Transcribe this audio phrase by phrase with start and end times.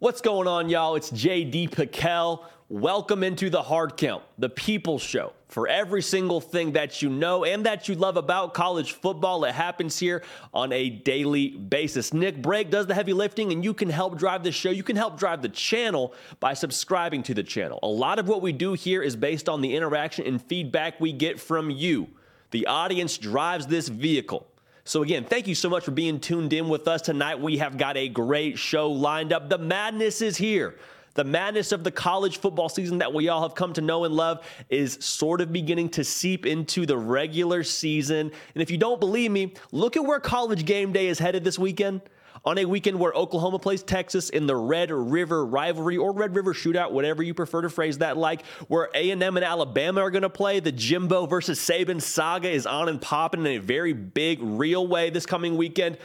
[0.00, 0.96] What's going on, y'all?
[0.96, 2.46] It's JD PicKell.
[2.68, 5.32] Welcome into the Hard Count, the People Show.
[5.46, 9.54] For every single thing that you know and that you love about college football, it
[9.54, 12.12] happens here on a daily basis.
[12.12, 14.70] Nick Brake does the heavy lifting, and you can help drive the show.
[14.70, 17.78] You can help drive the channel by subscribing to the channel.
[17.84, 21.12] A lot of what we do here is based on the interaction and feedback we
[21.12, 22.08] get from you.
[22.50, 24.48] The audience drives this vehicle.
[24.86, 27.40] So, again, thank you so much for being tuned in with us tonight.
[27.40, 29.48] We have got a great show lined up.
[29.48, 30.76] The madness is here.
[31.14, 34.14] The madness of the college football season that we all have come to know and
[34.14, 38.30] love is sort of beginning to seep into the regular season.
[38.54, 41.58] And if you don't believe me, look at where college game day is headed this
[41.58, 42.02] weekend
[42.44, 46.52] on a weekend where Oklahoma plays Texas in the Red River rivalry or Red River
[46.52, 50.30] shootout, whatever you prefer to phrase that like, where A&M and Alabama are going to
[50.30, 50.60] play.
[50.60, 55.10] The Jimbo versus Saban saga is on and popping in a very big, real way
[55.10, 55.96] this coming weekend.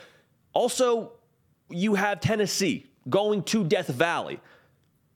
[0.53, 1.11] Also,
[1.69, 4.39] you have Tennessee going to Death Valley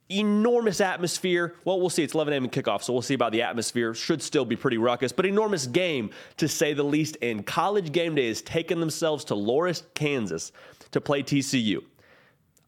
[0.09, 1.55] enormous atmosphere.
[1.65, 2.03] Well, we'll see.
[2.03, 2.47] It's 11 a.m.
[2.49, 3.95] kickoff, so we'll see about the atmosphere.
[3.95, 7.17] Should still be pretty ruckus, but enormous game to say the least.
[7.23, 10.51] And College Game Day has taken themselves to Lawrence, Kansas
[10.93, 11.83] to play TCU.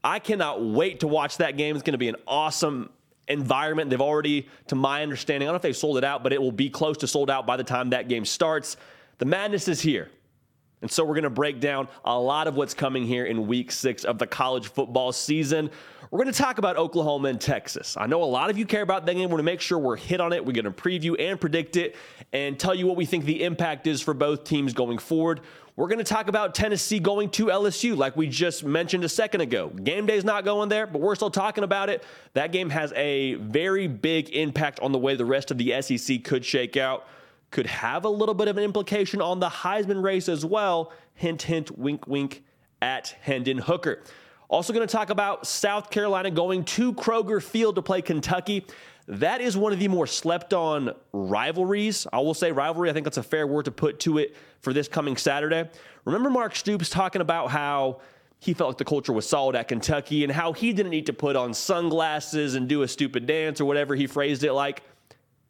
[0.04, 1.76] I cannot wait to watch that game.
[1.76, 2.92] It's going to be an awesome
[3.28, 3.90] environment.
[3.90, 6.42] They've already, to my understanding, I don't know if they've sold it out, but it
[6.42, 8.78] will be close to sold out by the time that game starts.
[9.18, 10.10] The madness is here.
[10.82, 13.72] And so we're going to break down a lot of what's coming here in week
[13.72, 15.70] six of the college football season.
[16.12, 17.98] We're going to talk about Oklahoma and Texas.
[17.98, 19.24] I know a lot of you care about that game.
[19.24, 20.46] We're going to make sure we're hit on it.
[20.46, 21.96] We're going to preview and predict it
[22.32, 25.42] and tell you what we think the impact is for both teams going forward.
[25.76, 29.42] We're going to talk about Tennessee going to LSU, like we just mentioned a second
[29.42, 29.70] ago.
[29.70, 32.04] Game day is not going there, but we're still talking about it.
[32.34, 36.24] That game has a very big impact on the way the rest of the SEC
[36.24, 37.08] could shake out
[37.56, 40.92] could have a little bit of an implication on the Heisman race as well.
[41.14, 42.44] Hint, hint, wink, wink
[42.82, 44.04] at Hendon Hooker.
[44.50, 48.66] Also, going to talk about South Carolina going to Kroger Field to play Kentucky.
[49.08, 52.06] That is one of the more slept on rivalries.
[52.12, 52.90] I will say rivalry.
[52.90, 55.70] I think that's a fair word to put to it for this coming Saturday.
[56.04, 58.02] Remember Mark Stoops talking about how
[58.40, 61.14] he felt like the culture was solid at Kentucky and how he didn't need to
[61.14, 64.84] put on sunglasses and do a stupid dance or whatever he phrased it like.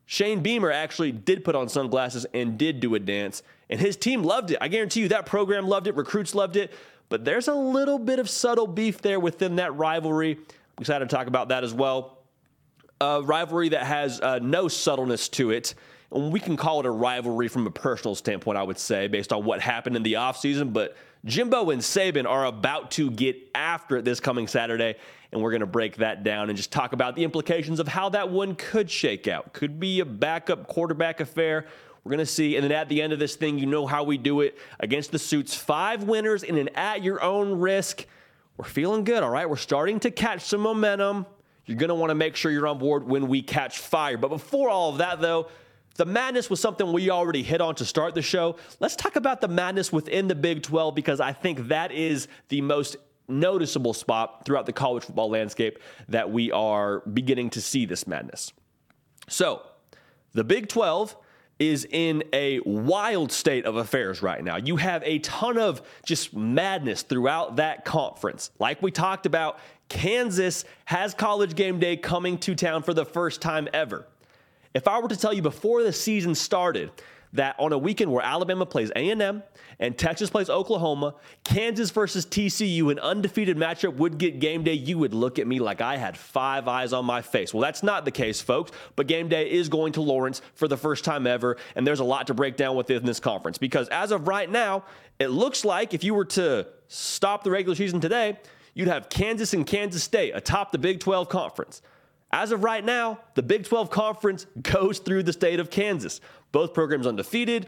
[0.05, 4.23] Shane Beamer actually did put on sunglasses and did do a dance, and his team
[4.23, 4.57] loved it.
[4.61, 6.71] I guarantee you that program loved it, recruits loved it,
[7.09, 10.37] but there's a little bit of subtle beef there within that rivalry.
[10.77, 12.19] I'm excited to talk about that as well.
[13.01, 15.75] A rivalry that has uh, no subtleness to it.
[16.11, 19.33] And we can call it a rivalry from a personal standpoint, I would say, based
[19.33, 20.71] on what happened in the offseason.
[20.71, 20.95] But
[21.25, 24.95] Jimbo and Saban are about to get after it this coming Saturday,
[25.31, 28.09] and we're going to break that down and just talk about the implications of how
[28.09, 29.53] that one could shake out.
[29.53, 31.65] Could be a backup quarterback affair.
[32.03, 32.55] We're going to see.
[32.55, 35.11] And then at the end of this thing, you know how we do it against
[35.11, 35.55] the suits.
[35.55, 38.05] Five winners in an at your own risk.
[38.57, 39.49] We're feeling good, all right?
[39.49, 41.25] We're starting to catch some momentum.
[41.65, 44.17] You're going to want to make sure you're on board when we catch fire.
[44.17, 45.47] But before all of that, though,
[45.95, 48.57] the madness was something we already hit on to start the show.
[48.79, 52.61] Let's talk about the madness within the Big 12 because I think that is the
[52.61, 52.97] most
[53.27, 58.53] noticeable spot throughout the college football landscape that we are beginning to see this madness.
[59.27, 59.63] So,
[60.33, 61.15] the Big 12
[61.57, 64.57] is in a wild state of affairs right now.
[64.57, 68.51] You have a ton of just madness throughout that conference.
[68.59, 73.41] Like we talked about, Kansas has college game day coming to town for the first
[73.41, 74.05] time ever.
[74.73, 76.91] If I were to tell you before the season started
[77.35, 79.43] that on a weekend where Alabama plays A&M
[79.79, 84.97] and Texas plays Oklahoma, Kansas versus TCU, an undefeated matchup would get game day, you
[84.97, 87.53] would look at me like I had five eyes on my face.
[87.53, 90.77] Well, that's not the case, folks, but game day is going to Lawrence for the
[90.77, 94.11] first time ever, and there's a lot to break down within this conference because as
[94.11, 94.83] of right now,
[95.19, 98.37] it looks like if you were to stop the regular season today,
[98.73, 101.81] you'd have Kansas and Kansas State atop the Big 12 conference.
[102.31, 106.19] As of right now, the Big 12 Conference goes through the state of Kansas.
[106.55, 107.67] Both programs undefeated.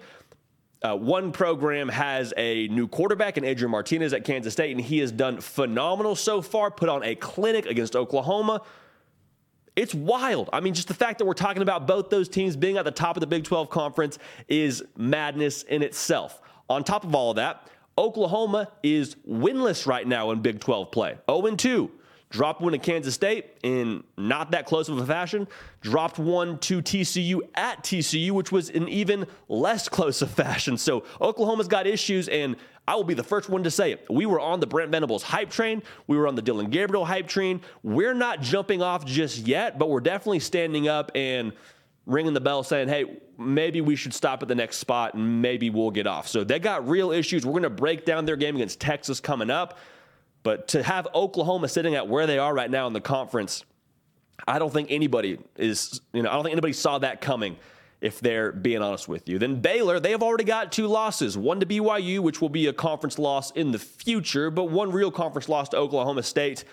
[0.81, 4.99] Uh, one program has a new quarterback in Adrian Martinez at Kansas State, and he
[4.99, 8.61] has done phenomenal so far, put on a clinic against Oklahoma.
[9.75, 10.49] It's wild.
[10.53, 12.91] I mean, just the fact that we're talking about both those teams being at the
[12.91, 16.41] top of the Big 12 Conference is madness in itself.
[16.69, 17.67] On top of all of that,
[17.97, 21.91] Oklahoma is winless right now in Big 12 play 0 2
[22.37, 25.47] dropped one to Kansas State in not that close of a fashion,
[25.81, 30.77] dropped one to TCU at TCU, which was in even less close of fashion.
[30.77, 32.55] So Oklahoma's got issues, and
[32.87, 34.05] I will be the first one to say it.
[34.07, 35.81] We were on the Brent Venables hype train.
[36.05, 37.59] We were on the Dillon Gabriel hype train.
[37.81, 41.53] We're not jumping off just yet, but we're definitely standing up and
[42.05, 45.71] ringing the bell saying, hey, maybe we should stop at the next spot and maybe
[45.71, 46.27] we'll get off.
[46.27, 47.47] So they got real issues.
[47.47, 49.79] We're going to break down their game against Texas coming up.
[50.43, 53.65] But to have Oklahoma sitting at where they are right now in the conference,
[54.47, 57.57] I don't think anybody is, you know, I don't think anybody saw that coming
[57.99, 59.39] if they're being honest with you.
[59.39, 62.73] Then Baylor, they have already got two losses one to BYU, which will be a
[62.73, 66.63] conference loss in the future, but one real conference loss to Oklahoma State.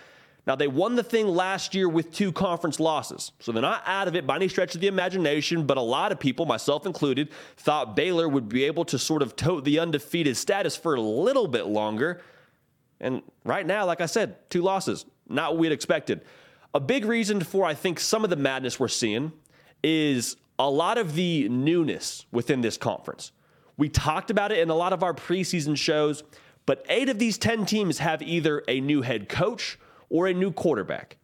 [0.46, 4.08] Now, they won the thing last year with two conference losses, so they're not out
[4.08, 7.30] of it by any stretch of the imagination, but a lot of people, myself included,
[7.56, 11.48] thought Baylor would be able to sort of tote the undefeated status for a little
[11.48, 12.20] bit longer.
[13.04, 16.22] And right now, like I said, two losses, not what we'd expected.
[16.72, 19.32] A big reason for, I think, some of the madness we're seeing
[19.82, 23.30] is a lot of the newness within this conference.
[23.76, 26.24] We talked about it in a lot of our preseason shows,
[26.64, 29.78] but eight of these 10 teams have either a new head coach
[30.08, 31.18] or a new quarterback.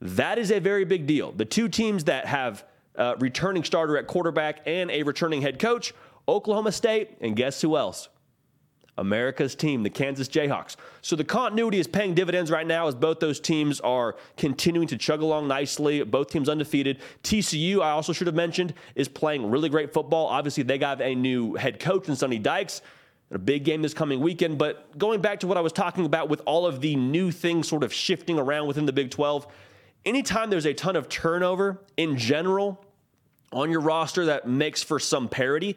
[0.00, 1.32] That is a very big deal.
[1.32, 2.64] The two teams that have
[2.94, 5.92] a returning starter at quarterback and a returning head coach,
[6.28, 8.08] Oklahoma State, and guess who else?
[8.98, 10.76] America's team, the Kansas Jayhawks.
[11.02, 14.96] So the continuity is paying dividends right now as both those teams are continuing to
[14.96, 16.02] chug along nicely.
[16.02, 16.98] Both teams undefeated.
[17.22, 20.26] TCU, I also should have mentioned, is playing really great football.
[20.26, 22.80] Obviously, they got a new head coach in Sonny Dykes.
[23.32, 24.56] A big game this coming weekend.
[24.56, 27.68] But going back to what I was talking about with all of the new things
[27.68, 29.46] sort of shifting around within the Big 12,
[30.04, 32.84] anytime there's a ton of turnover in general
[33.52, 35.76] on your roster, that makes for some parity.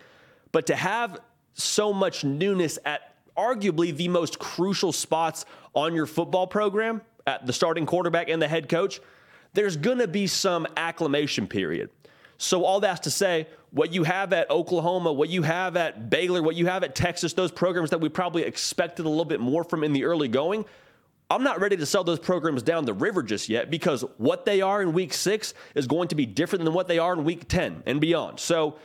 [0.51, 1.19] But to have
[1.53, 3.08] so much newness at
[3.39, 8.47] arguably the most crucial spots on your football program at the starting quarterback and the
[8.47, 8.99] head coach,
[9.53, 11.89] there's going to be some acclimation period.
[12.37, 16.41] So, all that's to say, what you have at Oklahoma, what you have at Baylor,
[16.41, 19.63] what you have at Texas, those programs that we probably expected a little bit more
[19.63, 20.65] from in the early going,
[21.29, 24.61] I'm not ready to sell those programs down the river just yet because what they
[24.61, 27.47] are in week six is going to be different than what they are in week
[27.47, 28.39] 10 and beyond.
[28.39, 28.77] So,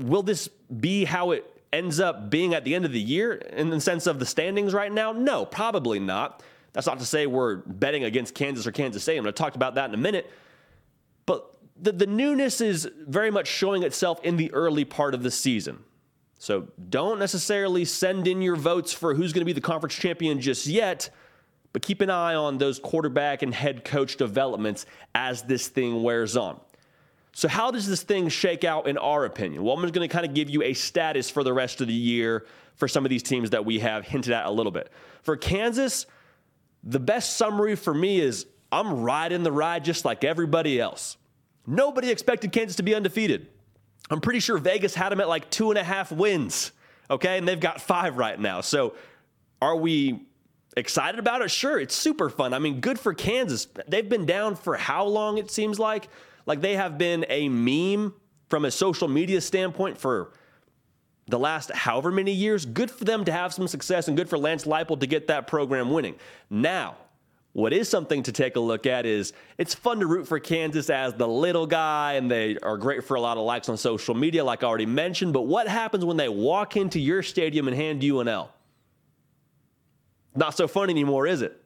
[0.00, 0.48] will this
[0.80, 4.06] be how it ends up being at the end of the year in the sense
[4.06, 5.12] of the standings right now?
[5.12, 6.42] No, probably not.
[6.72, 9.16] That's not to say we're betting against Kansas or Kansas State.
[9.16, 10.30] I'm going to talk about that in a minute.
[11.26, 15.30] But the, the newness is very much showing itself in the early part of the
[15.30, 15.84] season.
[16.38, 20.40] So don't necessarily send in your votes for who's going to be the conference champion
[20.40, 21.10] just yet,
[21.72, 24.84] but keep an eye on those quarterback and head coach developments
[25.14, 26.58] as this thing wears on.
[27.34, 29.64] So, how does this thing shake out in our opinion?
[29.64, 31.86] Well, I'm just going to kind of give you a status for the rest of
[31.86, 32.46] the year
[32.76, 34.90] for some of these teams that we have hinted at a little bit.
[35.22, 36.06] For Kansas,
[36.84, 41.16] the best summary for me is I'm riding the ride just like everybody else.
[41.66, 43.46] Nobody expected Kansas to be undefeated.
[44.10, 46.72] I'm pretty sure Vegas had them at like two and a half wins,
[47.08, 47.38] okay?
[47.38, 48.60] And they've got five right now.
[48.60, 48.94] So,
[49.60, 50.26] are we
[50.76, 51.50] excited about it?
[51.50, 52.52] Sure, it's super fun.
[52.52, 53.68] I mean, good for Kansas.
[53.86, 56.08] They've been down for how long, it seems like?
[56.46, 58.14] Like they have been a meme
[58.48, 60.32] from a social media standpoint for
[61.26, 62.66] the last however many years.
[62.66, 65.46] Good for them to have some success and good for Lance Leipold to get that
[65.46, 66.16] program winning.
[66.50, 66.96] Now,
[67.54, 70.88] what is something to take a look at is it's fun to root for Kansas
[70.88, 74.14] as the little guy, and they are great for a lot of likes on social
[74.14, 75.34] media, like I already mentioned.
[75.34, 78.52] But what happens when they walk into your stadium and hand you an L?
[80.34, 81.61] Not so fun anymore, is it?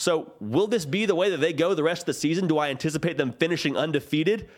[0.00, 2.46] So, will this be the way that they go the rest of the season?
[2.46, 4.48] Do I anticipate them finishing undefeated?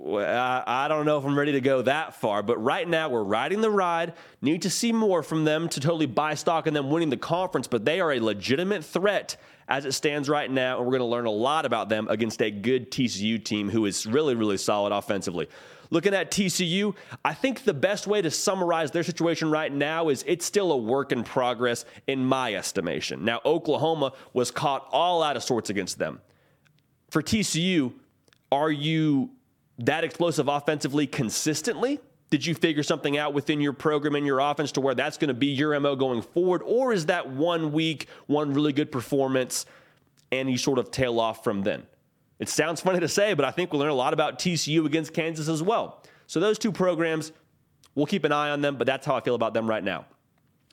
[0.00, 3.60] I don't know if I'm ready to go that far, but right now we're riding
[3.60, 4.12] the ride.
[4.40, 7.66] Need to see more from them to totally buy stock in them winning the conference,
[7.66, 9.36] but they are a legitimate threat
[9.68, 12.42] as it stands right now, and we're going to learn a lot about them against
[12.42, 15.48] a good TCU team who is really, really solid offensively.
[15.90, 16.94] Looking at TCU,
[17.24, 20.76] I think the best way to summarize their situation right now is it's still a
[20.76, 23.24] work in progress in my estimation.
[23.24, 26.20] Now, Oklahoma was caught all out of sorts against them.
[27.10, 27.92] For TCU,
[28.50, 29.30] are you
[29.78, 32.00] that explosive offensively consistently?
[32.34, 35.28] Did you figure something out within your program and your offense to where that's going
[35.28, 36.62] to be your MO going forward?
[36.64, 39.66] Or is that one week, one really good performance,
[40.32, 41.84] and you sort of tail off from then?
[42.40, 45.14] It sounds funny to say, but I think we'll learn a lot about TCU against
[45.14, 46.02] Kansas as well.
[46.26, 47.30] So those two programs,
[47.94, 50.04] we'll keep an eye on them, but that's how I feel about them right now.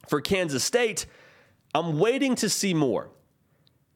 [0.09, 1.05] For Kansas State,
[1.75, 3.11] I'm waiting to see more.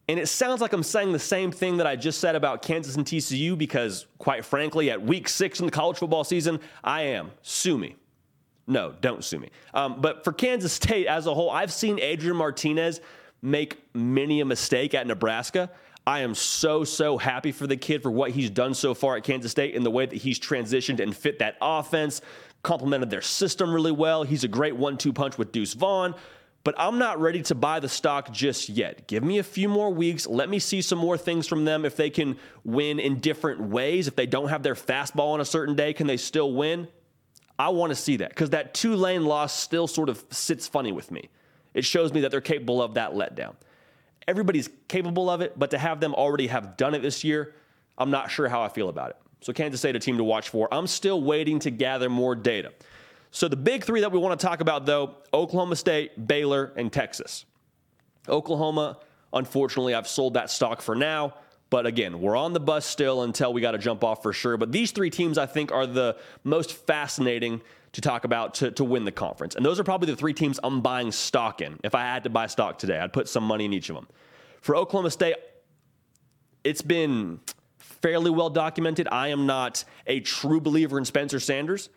[0.07, 2.95] And it sounds like I'm saying the same thing that I just said about Kansas
[2.95, 7.31] and TCU because, quite frankly, at week six in the college football season, I am.
[7.41, 7.95] Sue me.
[8.67, 9.49] No, don't sue me.
[9.73, 13.01] Um, but for Kansas State as a whole, I've seen Adrian Martinez
[13.41, 15.71] make many a mistake at Nebraska.
[16.07, 19.23] I am so, so happy for the kid for what he's done so far at
[19.23, 22.21] Kansas State and the way that he's transitioned and fit that offense,
[22.61, 24.23] complemented their system really well.
[24.23, 26.13] He's a great one two punch with Deuce Vaughn.
[26.65, 29.07] But I'm not ready to buy the stock just yet.
[29.07, 30.25] Give me a few more weeks.
[30.25, 31.85] Let me see some more things from them.
[31.85, 35.45] If they can win in different ways, if they don't have their fastball on a
[35.45, 36.87] certain day, can they still win?
[37.59, 41.11] I want to see that because that Tulane loss still sort of sits funny with
[41.11, 41.29] me.
[41.75, 43.53] It shows me that they're capable of that letdown.
[44.27, 47.53] Everybody's capable of it, but to have them already have done it this year,
[47.95, 49.17] I'm not sure how I feel about it.
[49.41, 50.67] So Kansas State, a team to watch for.
[50.73, 52.73] I'm still waiting to gather more data.
[53.35, 56.89] So the big three that we want to talk about, though, Oklahoma State, Baylor, and
[56.89, 57.43] Texas.
[58.29, 58.97] Oklahoma,
[59.33, 61.33] unfortunately, I've sold that stock for now.
[61.69, 64.55] But again, we're on the bus still until we got to jump off for sure.
[64.55, 66.15] But these three teams, I think, are the
[66.45, 67.61] most fascinating
[67.91, 69.55] to talk about to, to win the conference.
[69.55, 71.77] And those are probably the three teams I'm buying stock in.
[71.83, 74.07] If I had to buy stock today, I'd put some money in each of them.
[74.61, 75.35] For Oklahoma State,
[76.63, 77.41] it's been
[77.79, 79.09] fairly well documented.
[79.11, 81.89] I am not a true believer in Spencer Sanders.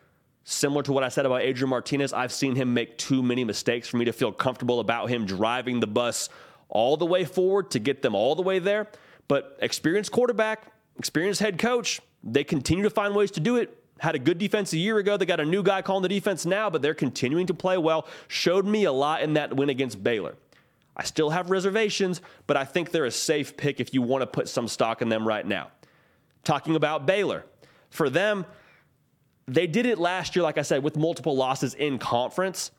[0.50, 3.87] Similar to what I said about Adrian Martinez, I've seen him make too many mistakes
[3.87, 6.31] for me to feel comfortable about him driving the bus
[6.71, 8.88] all the way forward to get them all the way there.
[9.28, 13.78] But experienced quarterback, experienced head coach, they continue to find ways to do it.
[13.99, 15.19] Had a good defense a year ago.
[15.19, 18.09] They got a new guy calling the defense now, but they're continuing to play well.
[18.28, 20.35] Showed me a lot in that win against Baylor.
[20.97, 24.26] I still have reservations, but I think they're a safe pick if you want to
[24.26, 25.69] put some stock in them right now.
[26.43, 27.45] Talking about Baylor,
[27.90, 28.47] for them,
[29.49, 32.71] they did it last year, like I said, with multiple losses in conference.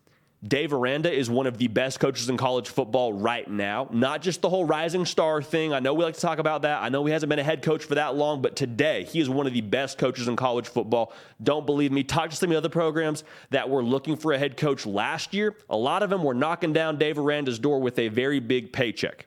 [0.48, 3.90] Dave Aranda is one of the best coaches in college football right now.
[3.92, 5.74] Not just the whole rising star thing.
[5.74, 6.82] I know we like to talk about that.
[6.82, 9.30] I know he hasn't been a head coach for that long, but today he is
[9.30, 11.12] one of the best coaches in college football.
[11.44, 12.04] Don't believe me.
[12.06, 15.34] Talk to some of the other programs that were looking for a head coach last
[15.34, 15.58] year.
[15.70, 19.26] A lot of them were knocking down Dave Aranda's door with a very big paycheck.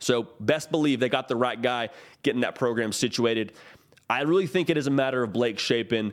[0.00, 1.88] So, best believe they got the right guy
[2.22, 3.52] getting that program situated.
[4.10, 6.12] I really think it is a matter of Blake Shapen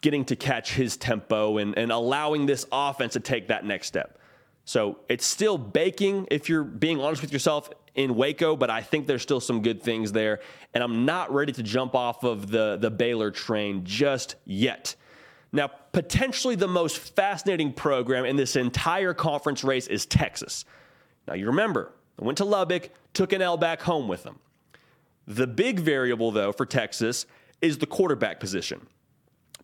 [0.00, 4.18] getting to catch his tempo and, and allowing this offense to take that next step.
[4.64, 9.06] So it's still baking, if you're being honest with yourself, in Waco, but I think
[9.06, 10.40] there's still some good things there.
[10.74, 14.94] And I'm not ready to jump off of the, the Baylor train just yet.
[15.50, 20.66] Now, potentially the most fascinating program in this entire conference race is Texas.
[21.26, 24.38] Now, you remember, I went to Lubbock, took an L back home with them.
[25.26, 27.24] The big variable, though, for Texas
[27.62, 28.86] is the quarterback position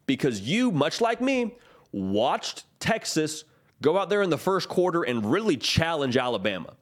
[0.06, 1.54] because you, much like me,
[1.92, 3.44] watched Texas
[3.80, 6.74] go out there in the first quarter and really challenge Alabama.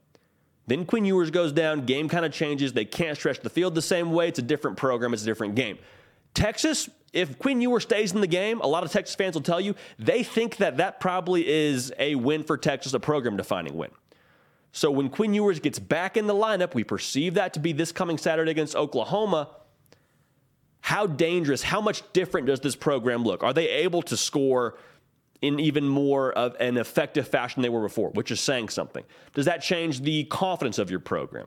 [0.66, 2.72] Then Quinn Ewers goes down, game kind of changes.
[2.72, 4.28] They can't stretch the field the same way.
[4.28, 5.78] It's a different program, it's a different game.
[6.34, 9.60] Texas, if Quinn Ewers stays in the game, a lot of Texas fans will tell
[9.60, 13.90] you they think that that probably is a win for Texas, a program defining win.
[14.72, 17.90] So when Quinn Ewers gets back in the lineup, we perceive that to be this
[17.90, 19.48] coming Saturday against Oklahoma.
[20.80, 23.42] How dangerous, how much different does this program look?
[23.42, 24.78] Are they able to score
[25.42, 29.04] in even more of an effective fashion than they were before, which is saying something?
[29.34, 31.46] Does that change the confidence of your program?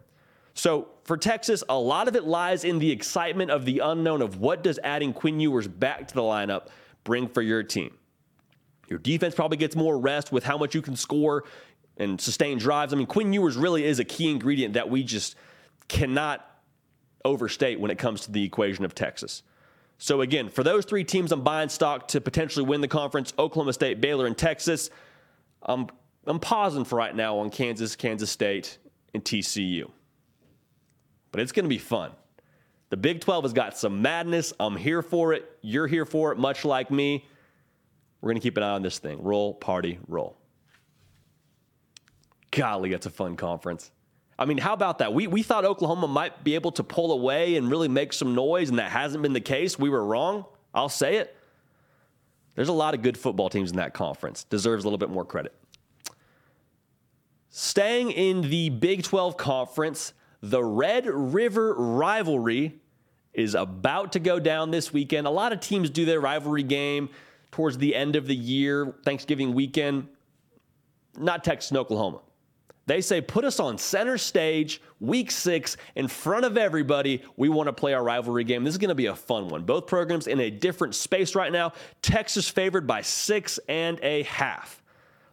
[0.56, 4.38] So for Texas, a lot of it lies in the excitement of the unknown of
[4.38, 6.68] what does adding Quinn Ewers back to the lineup
[7.04, 7.94] bring for your team.
[8.88, 11.46] Your defense probably gets more rest with how much you can score
[11.98, 12.94] and sustain drives.
[12.94, 15.36] I mean, Quinn Ewers really is a key ingredient that we just
[15.88, 16.48] cannot
[17.26, 19.44] overstate when it comes to the equation of Texas.
[19.98, 23.74] So, again, for those three teams, I'm buying stock to potentially win the conference Oklahoma
[23.74, 24.90] State, Baylor, and Texas.
[25.62, 25.88] I'm,
[26.26, 28.78] I'm pausing for right now on Kansas, Kansas State,
[29.14, 29.90] and TCU.
[31.32, 32.12] But it's going to be fun.
[32.90, 34.54] The Big 12 has got some madness.
[34.60, 35.58] I'm here for it.
[35.62, 37.26] You're here for it, much like me.
[38.22, 39.24] We're going to keep an eye on this thing.
[39.24, 40.38] Roll, party, roll.
[42.52, 43.92] Golly, that's a fun conference.
[44.44, 45.14] I mean, how about that?
[45.14, 48.70] We, we thought Oklahoma might be able to pull away and really make some noise,
[48.70, 49.80] and that hasn't been the case.
[49.80, 50.44] We were wrong.
[50.74, 51.34] I'll say it.
[52.56, 54.44] There's a lot of good football teams in that conference.
[54.44, 55.54] Deserves a little bit more credit.
[57.52, 62.82] Staying in the Big 12 conference, the Red River rivalry
[63.34, 65.26] is about to go down this weekend.
[65.26, 67.10] A lot of teams do their rivalry game
[67.52, 70.10] towards the end of the year, Thanksgiving weekend.
[71.18, 72.20] Not Texas and Oklahoma.
[72.86, 77.24] They say, put us on center stage, week six, in front of everybody.
[77.38, 78.64] We want to play our rivalry game.
[78.66, 79.64] This is going to be a fun one.
[79.64, 81.74] Both programs in a different space right now.
[82.02, 84.84] Texas favored by six and a half.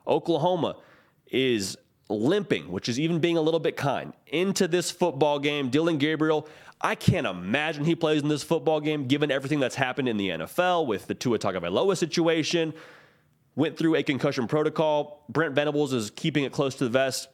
[0.07, 0.77] Oklahoma
[1.27, 1.77] is
[2.09, 5.71] limping, which is even being a little bit kind, into this football game.
[5.71, 6.49] Dillon Gabriel,
[6.81, 10.31] I can't imagine he plays in this football game given everything that's happened in the
[10.31, 12.75] NFL with the Tua Tagovailoa situation.
[13.57, 15.25] Went through a concussion protocol.
[15.29, 17.29] Brent Venables is keeping it close to the vest.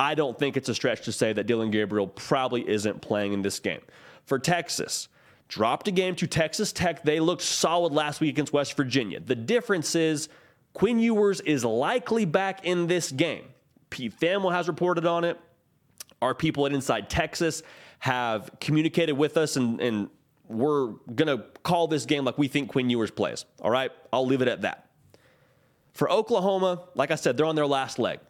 [0.00, 3.42] I don't think it's a stretch to say that Dillon Gabriel probably isn't playing in
[3.42, 3.80] this game.
[4.26, 5.08] For Texas,
[5.48, 7.02] dropped a game to Texas Tech.
[7.02, 9.18] They looked solid last week against West Virginia.
[9.18, 10.28] The difference is
[10.72, 13.44] Quinn Ewers is likely back in this game.
[13.90, 15.40] Pete Thamel has reported on it.
[16.20, 17.62] Our people at Inside Texas
[18.00, 20.10] have communicated with us, and, and
[20.46, 23.44] we're going to call this game like we think Quinn Ewers plays.
[23.60, 23.90] All right?
[24.12, 24.88] I'll leave it at that.
[25.92, 28.20] For Oklahoma, like I said, they're on their last leg.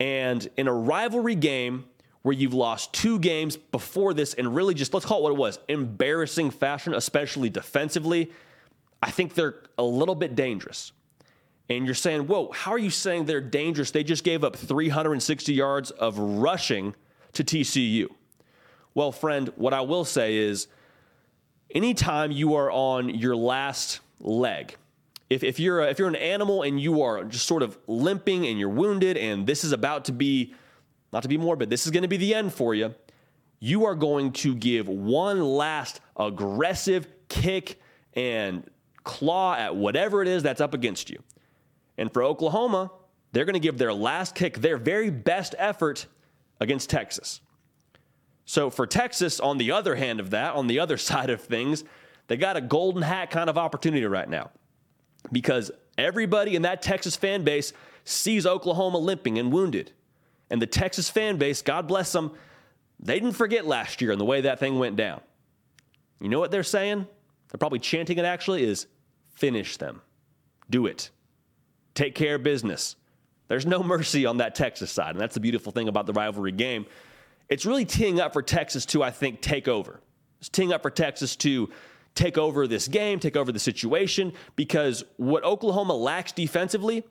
[0.00, 1.84] And in a rivalry game
[2.22, 5.38] where you've lost two games before this and really just, let's call it what it
[5.38, 8.32] was, embarrassing fashion, especially defensively,
[9.02, 10.92] I think they're a little bit dangerous.
[11.68, 13.90] And you're saying, whoa, how are you saying they're dangerous?
[13.90, 16.94] They just gave up 360 yards of rushing
[17.34, 18.08] to TCU.
[18.92, 20.66] Well, friend, what I will say is
[21.70, 24.76] anytime you are on your last leg,
[25.30, 28.46] if, if you're a, if you're an animal and you are just sort of limping
[28.46, 30.54] and you're wounded and this is about to be
[31.12, 32.94] not to be morbid, this is going to be the end for you.
[33.60, 37.80] You are going to give one last aggressive kick
[38.14, 38.68] and
[39.04, 41.22] claw at whatever it is that's up against you.
[41.96, 42.90] And for Oklahoma,
[43.32, 46.06] they're going to give their last kick, their very best effort
[46.60, 47.40] against Texas.
[48.46, 51.84] So for Texas, on the other hand of that, on the other side of things,
[52.26, 54.50] they got a golden hat kind of opportunity right now
[55.32, 57.72] because everybody in that Texas fan base
[58.04, 59.92] sees Oklahoma limping and wounded.
[60.50, 62.32] And the Texas fan base, God bless them,
[62.98, 65.20] they didn't forget last year and the way that thing went down.
[66.20, 67.06] You know what they're saying?
[67.50, 68.86] They're probably chanting it actually is
[69.34, 70.02] finish them.
[70.68, 71.10] Do it.
[71.94, 72.96] Take care of business.
[73.48, 75.10] There's no mercy on that Texas side.
[75.10, 76.86] And that's the beautiful thing about the rivalry game.
[77.48, 80.00] It's really teeing up for Texas to, I think, take over.
[80.38, 81.68] It's teeing up for Texas to
[82.14, 87.04] take over this game, take over the situation, because what Oklahoma lacks defensively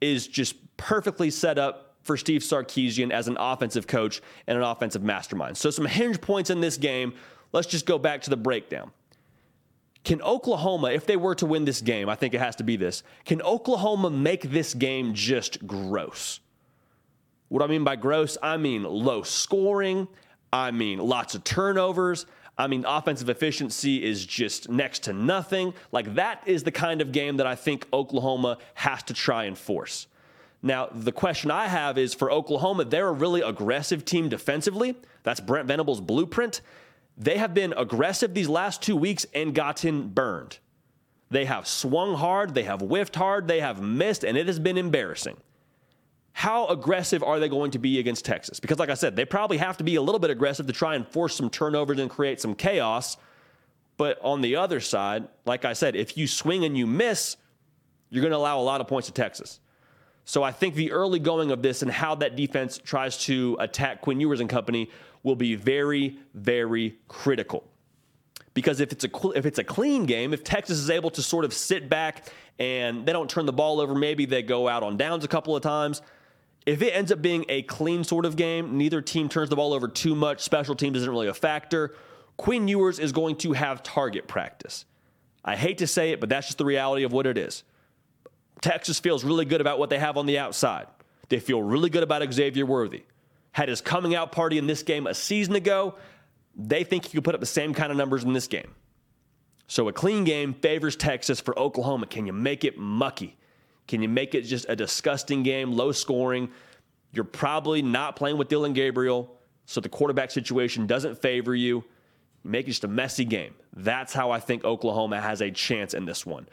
[0.00, 5.02] is just perfectly set up for Steve Sarkisian as an offensive coach and an offensive
[5.02, 5.56] mastermind.
[5.56, 7.14] So, some hinge points in this game.
[7.52, 8.90] Let's just go back to the breakdown.
[10.04, 12.76] Can Oklahoma, if they were to win this game, I think it has to be
[12.76, 16.40] this, can Oklahoma make this game just gross?
[17.48, 20.08] What I mean by gross, I mean low scoring,
[20.52, 22.26] I mean lots of turnovers,
[22.58, 25.72] I mean, offensive efficiency is just next to nothing.
[25.90, 29.56] Like, that is the kind of game that I think Oklahoma has to try and
[29.56, 30.06] force.
[30.62, 34.94] Now, the question I have is for Oklahoma, they're a really aggressive team defensively.
[35.22, 36.60] That's Brent Venables' blueprint.
[37.16, 40.58] They have been aggressive these last two weeks and gotten burned.
[41.30, 44.76] They have swung hard, they have whiffed hard, they have missed, and it has been
[44.76, 45.36] embarrassing
[46.32, 48.58] how aggressive are they going to be against Texas?
[48.58, 50.94] Because, like I said, they probably have to be a little bit aggressive to try
[50.94, 53.16] and force some turnovers and create some chaos.
[53.98, 57.36] But on the other side, like I said, if you swing and you miss,
[58.08, 59.60] you're going to allow a lot of points to Texas.
[60.24, 64.00] So I think the early going of this and how that defense tries to attack
[64.00, 64.90] Quinn Ewers and company
[65.22, 67.64] will be very, very critical.
[68.54, 71.44] Because if it's a if it's a clean game, if Texas is able to sort
[71.44, 74.96] of sit back and they don't turn the ball over, maybe they go out on
[74.96, 76.02] downs a couple of times
[76.66, 79.72] if it ends up being a clean sort of game, neither team turns the ball
[79.72, 81.94] over too much, special teams isn't really a factor,
[82.36, 84.84] Quinn Ewers is going to have target practice.
[85.44, 87.64] I hate to say it, but that's just the reality of what it is.
[88.60, 90.86] Texas feels really good about what they have on the outside.
[91.28, 93.02] They feel really good about Xavier Worthy.
[93.50, 95.96] Had his coming out party in this game a season ago.
[96.54, 98.74] They think he could put up the same kind of numbers in this game.
[99.66, 102.06] So a clean game favors Texas for Oklahoma.
[102.06, 103.36] Can you make it mucky?
[103.88, 106.50] Can you make it just a disgusting game, low scoring?
[107.12, 109.30] You're probably not playing with Dillon Gabriel,
[109.66, 111.84] so the quarterback situation doesn't favor you.
[112.44, 113.54] You make it just a messy game.
[113.74, 116.48] That's how I think Oklahoma has a chance in this one.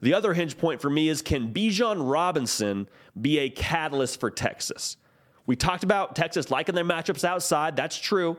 [0.00, 2.88] The other hinge point for me is can Bijan Robinson
[3.20, 4.96] be a catalyst for Texas?
[5.46, 7.76] We talked about Texas liking their matchups outside.
[7.76, 8.38] That's true.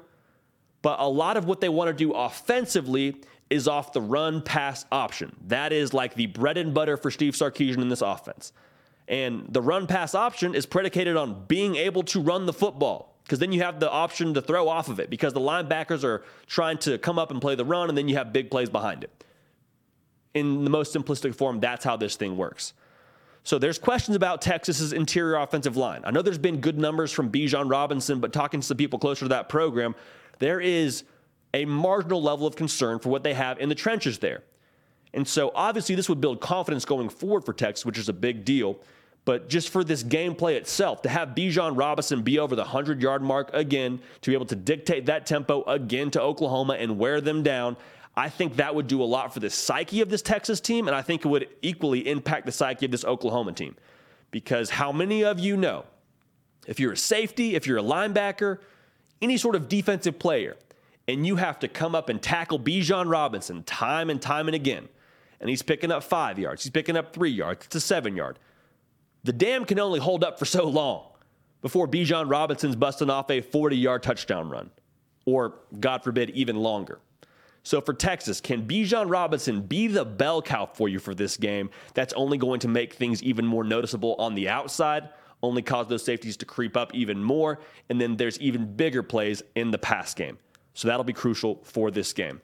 [0.81, 3.15] But a lot of what they want to do offensively
[3.49, 5.35] is off the run pass option.
[5.47, 8.51] That is like the bread and butter for Steve Sarkisian in this offense.
[9.07, 13.39] And the run pass option is predicated on being able to run the football because
[13.39, 16.77] then you have the option to throw off of it because the linebackers are trying
[16.79, 19.23] to come up and play the run and then you have big plays behind it.
[20.33, 22.73] In the most simplistic form, that's how this thing works.
[23.43, 26.01] So there's questions about Texas's interior offensive line.
[26.03, 29.25] I know there's been good numbers from Bijan Robinson, but talking to some people closer
[29.25, 29.95] to that program,
[30.39, 31.03] there is
[31.55, 34.43] a marginal level of concern for what they have in the trenches there.
[35.13, 38.43] And so obviously this would build confidence going forward for Texas, which is a big
[38.43, 38.77] deal.
[39.23, 43.23] But just for this gameplay itself, to have Bijan Robinson be over the 100 yard
[43.23, 47.41] mark again, to be able to dictate that tempo again to Oklahoma and wear them
[47.41, 47.77] down,
[48.17, 50.87] I think that would do a lot for the psyche of this Texas team.
[50.87, 53.77] And I think it would equally impact the psyche of this Oklahoma team.
[54.29, 55.85] Because how many of you know,
[56.67, 58.59] if you're a safety, if you're a linebacker,
[59.21, 60.57] any sort of defensive player,
[61.07, 64.89] and you have to come up and tackle Bijan Robinson time and time and again,
[65.39, 68.39] and he's picking up five yards, he's picking up three yards, it's a seven yard.
[69.23, 71.07] The dam can only hold up for so long
[71.61, 74.69] before Bijan Robinson's busting off a 40 yard touchdown run,
[75.25, 76.99] or God forbid, even longer.
[77.63, 81.71] So for Texas, can Bijan Robinson be the bell cow for you for this game?
[81.95, 85.09] That's only going to make things even more noticeable on the outside,
[85.41, 87.59] only cause those safeties to creep up even more.
[87.89, 90.37] And then there's even bigger plays in the pass game.
[90.75, 92.41] So that'll be crucial for this game.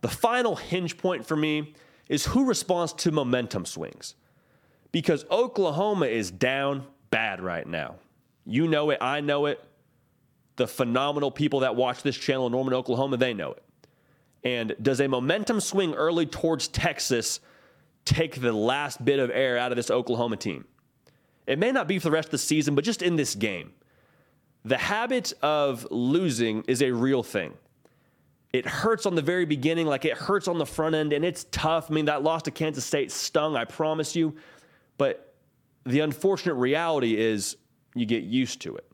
[0.00, 1.74] The final hinge point for me
[2.08, 4.14] is who responds to momentum swings.
[4.90, 7.96] Because Oklahoma is down bad right now.
[8.44, 9.62] You know it, I know it.
[10.56, 13.62] The phenomenal people that watch this channel in Norman, Oklahoma, they know it.
[14.42, 17.40] And does a momentum swing early towards Texas
[18.06, 20.64] take the last bit of air out of this Oklahoma team?
[21.46, 23.72] It may not be for the rest of the season, but just in this game.
[24.66, 27.54] The habit of losing is a real thing.
[28.52, 31.46] It hurts on the very beginning, like it hurts on the front end, and it's
[31.52, 31.88] tough.
[31.88, 34.34] I mean, that loss to Kansas State stung, I promise you.
[34.98, 35.34] But
[35.84, 37.56] the unfortunate reality is
[37.94, 38.90] you get used to it.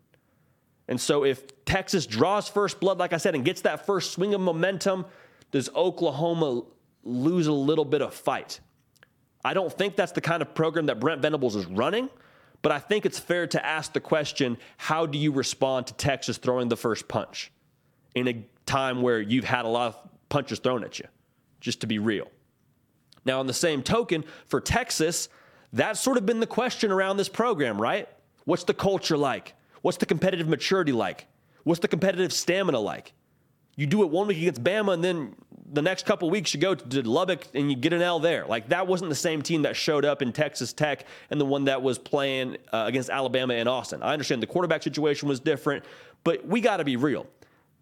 [0.88, 4.34] And so if Texas draws first blood, like I said, and gets that first swing
[4.34, 5.06] of momentum,
[5.52, 6.64] does Oklahoma
[7.02, 8.60] lose a little bit of fight?
[9.42, 12.10] I don't think that's the kind of program that Brent Venables is running.
[12.62, 16.38] But I think it's fair to ask the question how do you respond to Texas
[16.38, 17.50] throwing the first punch
[18.14, 19.98] in a time where you've had a lot of
[20.28, 21.06] punches thrown at you,
[21.60, 22.28] just to be real?
[23.24, 25.28] Now, on the same token, for Texas,
[25.72, 28.08] that's sort of been the question around this program, right?
[28.44, 29.54] What's the culture like?
[29.82, 31.26] What's the competitive maturity like?
[31.64, 33.12] What's the competitive stamina like?
[33.76, 35.34] You do it one week against Bama, and then
[35.72, 38.46] the next couple weeks you go to Lubbock and you get an L there.
[38.46, 41.64] Like that wasn't the same team that showed up in Texas Tech and the one
[41.64, 44.02] that was playing uh, against Alabama and Austin.
[44.02, 45.84] I understand the quarterback situation was different,
[46.24, 47.26] but we got to be real.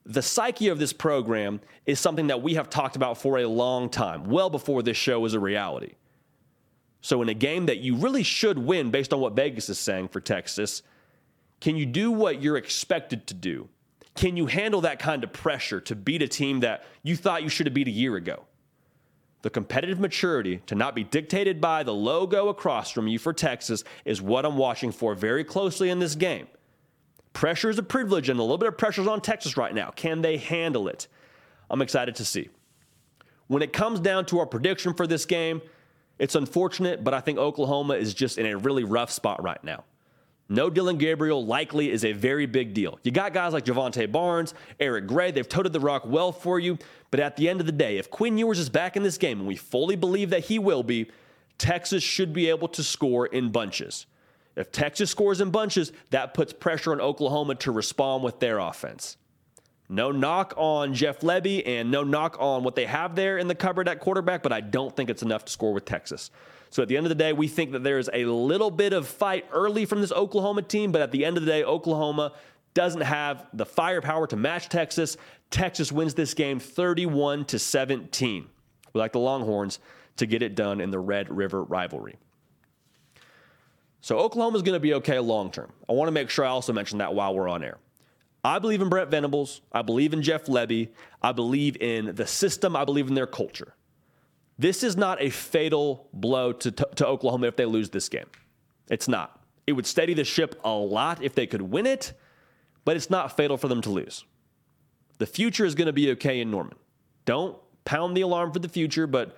[0.07, 3.91] The psyche of this program is something that we have talked about for a long
[3.91, 5.95] time, well before this show was a reality.
[7.03, 10.09] So, in a game that you really should win based on what Vegas is saying
[10.09, 10.83] for Texas,
[11.61, 13.69] can you do what you're expected to do?
[14.21, 17.49] Can you handle that kind of pressure to beat a team that you thought you
[17.49, 18.45] should have beat a year ago?
[19.41, 23.83] The competitive maturity to not be dictated by the logo across from you for Texas
[24.05, 26.49] is what I'm watching for very closely in this game.
[27.33, 29.89] Pressure is a privilege, and a little bit of pressure is on Texas right now.
[29.89, 31.09] Can they handle it?
[31.71, 32.51] I'm excited to see.
[33.47, 35.63] When it comes down to our prediction for this game,
[36.19, 39.85] it's unfortunate, but I think Oklahoma is just in a really rough spot right now.
[40.53, 42.99] No Dillon Gabriel likely is a very big deal.
[43.05, 46.77] You got guys like Jovantae Barnes, Eric Gray, they've toted the rock well for you.
[47.13, 49.39] But at the end of the day, if Quinn Ewers is back in this game,
[49.39, 51.09] and we fully believe that he will be,
[51.57, 54.07] Texas should be able to score in bunches.
[54.57, 59.19] If Texas scores in bunches, that puts pressure on Oklahoma to respond with their offense.
[59.89, 63.55] No knock on Jeff Lebby and no knock on what they have there in the
[63.55, 66.33] cupboard at quarterback, but I don't think it's enough to score with Texas.
[66.71, 69.09] So at the end of the day, we think that there's a little bit of
[69.09, 72.33] fight early from this Oklahoma team, but at the end of the day, Oklahoma
[72.75, 75.17] doesn't have the firepower to match Texas.
[75.51, 78.47] Texas wins this game 31 to 17.
[78.93, 79.81] We like the Longhorns
[80.17, 82.17] to get it done in the Red River rivalry.
[84.01, 85.73] So Oklahoma is going to be okay long term.
[85.89, 87.79] I want to make sure I also mention that while we're on air.
[88.43, 89.61] I believe in Brent Venables.
[89.73, 90.89] I believe in Jeff Lebby.
[91.21, 92.75] I believe in the system.
[92.77, 93.75] I believe in their culture.
[94.61, 98.27] This is not a fatal blow to, to, to Oklahoma if they lose this game.
[98.91, 99.41] It's not.
[99.67, 102.13] It would steady the ship a lot if they could win it,
[102.85, 104.27] but it's not fatal for them to lose.
[105.17, 106.77] The future is going to be okay in Norman.
[107.25, 109.35] Don't pound the alarm for the future, but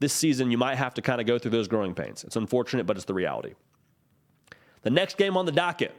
[0.00, 2.24] this season you might have to kind of go through those growing pains.
[2.24, 3.54] It's unfortunate, but it's the reality.
[4.82, 5.94] The next game on the docket,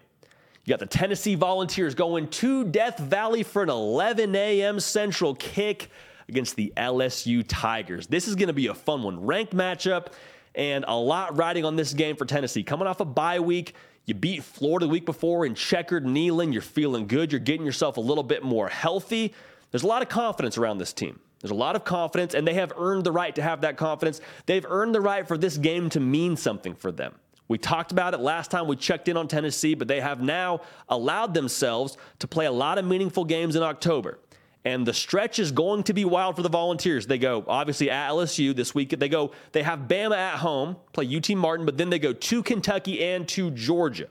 [0.65, 4.81] you got the Tennessee Volunteers going to Death Valley for an 11 a.m.
[4.81, 5.89] Central kick
[6.29, 8.07] against the LSU Tigers.
[8.07, 9.25] This is going to be a fun one.
[9.25, 10.07] Ranked matchup
[10.55, 12.63] and a lot riding on this game for Tennessee.
[12.63, 16.53] Coming off a bye week, you beat Florida the week before in checkered Neyland.
[16.53, 17.31] You're feeling good.
[17.31, 19.33] You're getting yourself a little bit more healthy.
[19.71, 21.19] There's a lot of confidence around this team.
[21.41, 24.21] There's a lot of confidence, and they have earned the right to have that confidence.
[24.47, 27.13] They've earned the right for this game to mean something for them.
[27.47, 30.61] We talked about it last time we checked in on Tennessee, but they have now
[30.89, 34.19] allowed themselves to play a lot of meaningful games in October.
[34.67, 37.07] And the stretch is going to be wild for the Volunteers.
[37.07, 38.89] They go obviously at LSU this week.
[38.89, 42.43] They go, they have Bama at home, play UT Martin, but then they go to
[42.43, 44.09] Kentucky and to Georgia.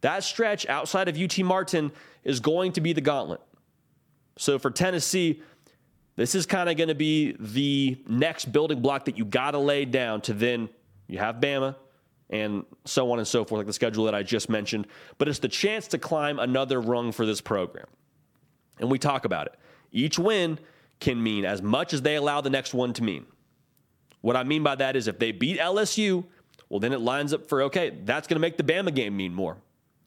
[0.00, 1.92] That stretch outside of UT Martin
[2.24, 3.40] is going to be the gauntlet.
[4.36, 5.40] So for Tennessee,
[6.16, 9.58] this is kind of going to be the next building block that you got to
[9.58, 10.70] lay down to then
[11.06, 11.76] you have Bama
[12.30, 14.88] and so on and so forth, like the schedule that I just mentioned.
[15.18, 17.86] But it's the chance to climb another rung for this program.
[18.80, 19.54] And we talk about it.
[19.94, 20.58] Each win
[21.00, 23.24] can mean as much as they allow the next one to mean.
[24.20, 26.24] What I mean by that is if they beat LSU,
[26.68, 29.32] well, then it lines up for okay, that's going to make the Bama game mean
[29.32, 29.56] more.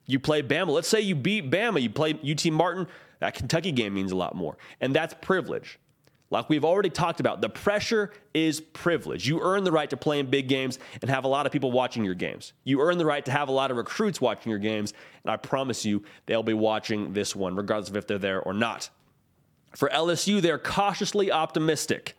[0.06, 0.70] You play Bama.
[0.70, 2.88] Let's say you beat Bama, you play UT Martin,
[3.20, 4.58] that Kentucky game means a lot more.
[4.82, 5.80] And that's privilege.
[6.30, 9.28] Like we've already talked about, the pressure is privilege.
[9.28, 11.72] You earn the right to play in big games and have a lot of people
[11.72, 12.52] watching your games.
[12.66, 15.38] You earn the right to have a lot of recruits watching your games, and I
[15.38, 18.90] promise you they'll be watching this one, regardless of if they're there or not.
[19.78, 22.18] For LSU, they're cautiously optimistic.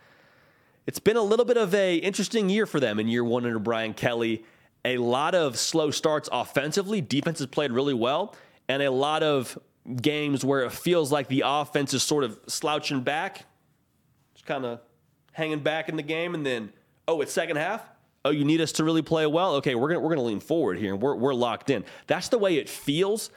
[0.87, 3.59] It's been a little bit of a interesting year for them in year one under
[3.59, 4.45] Brian Kelly.
[4.85, 7.01] A lot of slow starts offensively.
[7.01, 8.37] Defense has played really well,
[8.69, 9.59] and a lot of
[10.01, 13.45] games where it feels like the offense is sort of slouching back
[14.35, 14.79] just kind of
[15.33, 16.73] hanging back in the game, and then
[17.09, 17.83] oh, it's second half.
[18.25, 19.57] Oh, you need us to really play well.
[19.57, 21.85] Okay, we're gonna we're gonna lean forward here, and we're we're locked in.
[22.07, 23.31] That's the way it feels.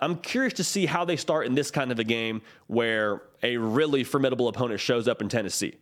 [0.00, 3.56] I'm curious to see how they start in this kind of a game where a
[3.56, 5.76] really formidable opponent shows up in Tennessee.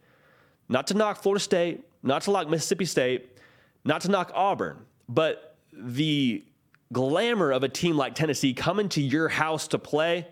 [0.69, 3.39] Not to knock Florida State, not to knock Mississippi State,
[3.85, 6.45] not to knock Auburn, but the
[6.93, 10.27] glamour of a team like Tennessee coming to your house to play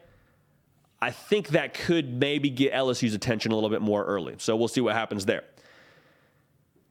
[1.03, 4.37] I think that could maybe get LSU's attention a little bit more early.
[4.39, 5.43] So we'll see what happens there.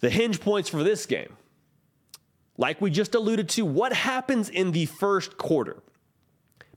[0.01, 1.37] The hinge points for this game,
[2.57, 5.81] like we just alluded to, what happens in the first quarter?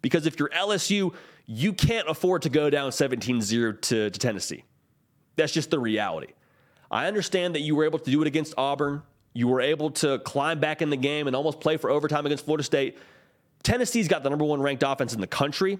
[0.00, 1.12] Because if you're LSU,
[1.46, 4.64] you can't afford to go down 17 0 to, Tennessee.
[5.36, 6.32] That's just the reality.
[6.90, 9.02] I understand that you were able to do it against Auburn.
[9.32, 12.44] You were able to climb back in the game and almost play for overtime against
[12.44, 12.98] Florida State.
[13.62, 15.78] Tennessee's got the number one ranked offense in the country.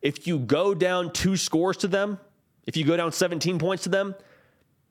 [0.00, 2.18] If you go down two scores to them,
[2.66, 4.14] if you go down 17 points to them,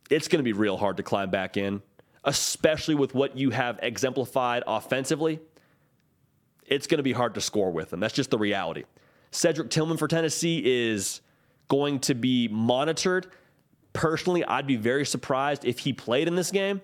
[0.10, 1.82] it's going to be real hard to climb back in,
[2.24, 5.40] especially with what you have exemplified offensively.
[6.66, 8.00] It's going to be hard to score with them.
[8.00, 8.84] That's just the reality.
[9.34, 11.22] Cedric Tillman for Tennessee is
[11.68, 13.28] going to be monitored.
[13.94, 16.82] Personally, I'd be very surprised if he played in this game.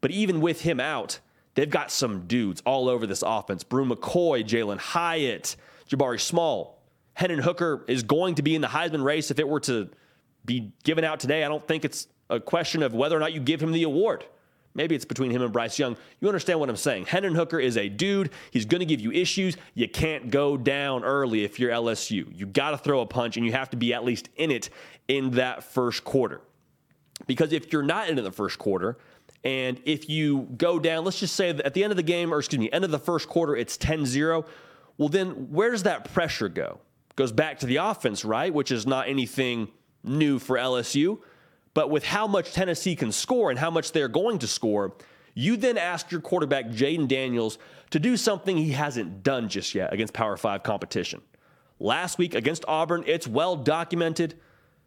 [0.00, 1.20] But even with him out,
[1.54, 3.64] they've got some dudes all over this offense.
[3.64, 5.56] Bru McCoy, Jalin Hyatt,
[5.88, 6.82] Jabari Small,
[7.14, 9.88] Hendon Hooker is going to be in the Heisman race if it were to
[10.44, 11.44] be given out today.
[11.44, 14.24] I don't think it's a question of whether or not you give him the award.
[14.74, 15.96] Maybe it's between him and Bryce Young.
[16.20, 17.06] You understand what I'm saying.
[17.06, 18.30] Hendon Hooker is a dude.
[18.50, 19.56] He's going to give you issues.
[19.74, 22.26] You can't go down early if you're LSU.
[22.34, 24.70] You got to throw a punch, and you have to be at least in it
[25.06, 26.40] in that first quarter.
[27.26, 28.98] Because if you're not in the first quarter,
[29.44, 32.38] and if you go down, let's just say at the end of the game, or
[32.38, 34.44] excuse me, end of the first quarter, it's 10 0,
[34.98, 36.80] well, then where does that pressure go?
[37.14, 38.52] Goes back to the offense, right?
[38.52, 39.68] Which is not anything
[40.02, 41.20] new for LSU.
[41.74, 44.94] But with how much Tennessee can score and how much they're going to score,
[45.34, 47.58] you then ask your quarterback, Jayden Daniels,
[47.90, 51.20] to do something he hasn't done just yet against Power Five competition.
[51.80, 54.34] Last week against Auburn, it's well documented,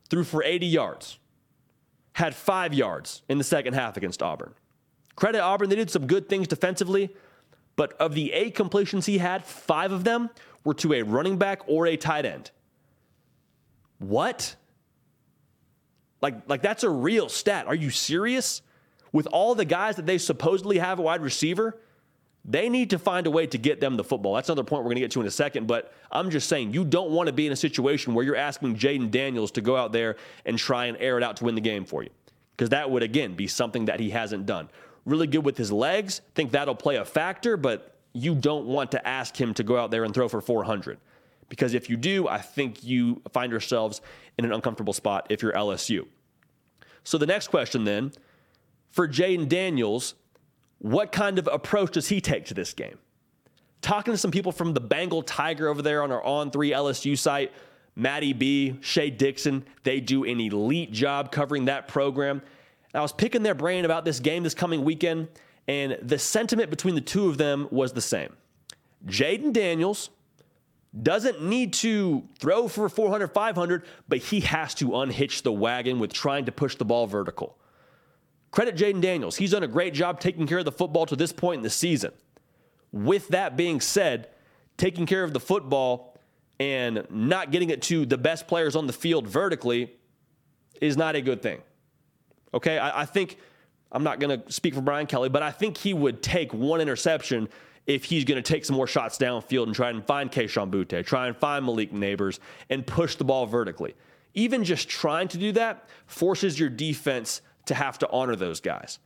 [0.09, 1.19] threw for 80 yards,
[2.13, 4.53] had five yards in the second half against Auburn.
[5.15, 7.13] Credit Auburn, they did some good things defensively,
[7.75, 10.29] but of the eight completions he had, five of them
[10.63, 12.51] were to a running back or a tight end.
[13.99, 14.55] What?
[16.21, 17.67] Like, like that's a real stat.
[17.67, 18.61] Are you serious?
[19.11, 21.77] With all the guys that they supposedly have a wide receiver,
[22.43, 24.33] they need to find a way to get them the football.
[24.33, 25.67] That's another point we're going to get to in a second.
[25.67, 28.77] But I'm just saying, you don't want to be in a situation where you're asking
[28.77, 31.61] Jayden Daniels to go out there and try and air it out to win the
[31.61, 32.09] game for you.
[32.55, 34.69] Because that would, again, be something that he hasn't done.
[35.05, 36.21] Really good with his legs.
[36.35, 39.91] Think that'll play a factor, but you don't want to ask him to go out
[39.91, 40.97] there and throw for 400.
[41.49, 44.01] Because if you do, I think you find yourselves
[44.37, 46.05] in an uncomfortable spot if you're LSU.
[47.03, 48.11] So the next question then
[48.91, 50.15] for Jayden Daniels,
[50.79, 52.97] what kind of approach does he take to this game?
[53.81, 57.51] Talking to some people from the Bengal Tiger over there on our On3 LSU site,
[57.95, 62.41] Maddie B, Shea Dixon, they do an elite job covering that program.
[62.93, 65.27] I was picking their brain about this game this coming weekend,
[65.67, 68.35] and the sentiment between the two of them was the same.
[69.05, 70.09] Jayden Daniels
[71.01, 76.13] doesn't need to throw for 400, 500, but he has to unhitch the wagon with
[76.13, 77.57] trying to push the ball vertical.
[78.51, 79.35] Credit Jayden Daniels.
[79.35, 81.69] He's done a great job taking care of the football to this point in the
[81.69, 82.11] season.
[82.91, 84.29] With that being said,
[84.77, 86.17] taking care of the football
[86.59, 89.91] and not getting it to the best players on the field vertically
[90.81, 91.61] is not a good thing.
[92.53, 93.37] Okay, I, I think
[93.91, 96.81] I'm not going to speak for Brian Kelly, but I think he would take one
[96.81, 97.49] interception
[97.87, 101.05] if he's going to take some more shots downfield and try and find Kayshon Boutte,
[101.05, 103.95] try and find Malik Nabers, and push the ball vertically.
[104.33, 108.99] Even just trying to do that forces your defense to have to honor those guys.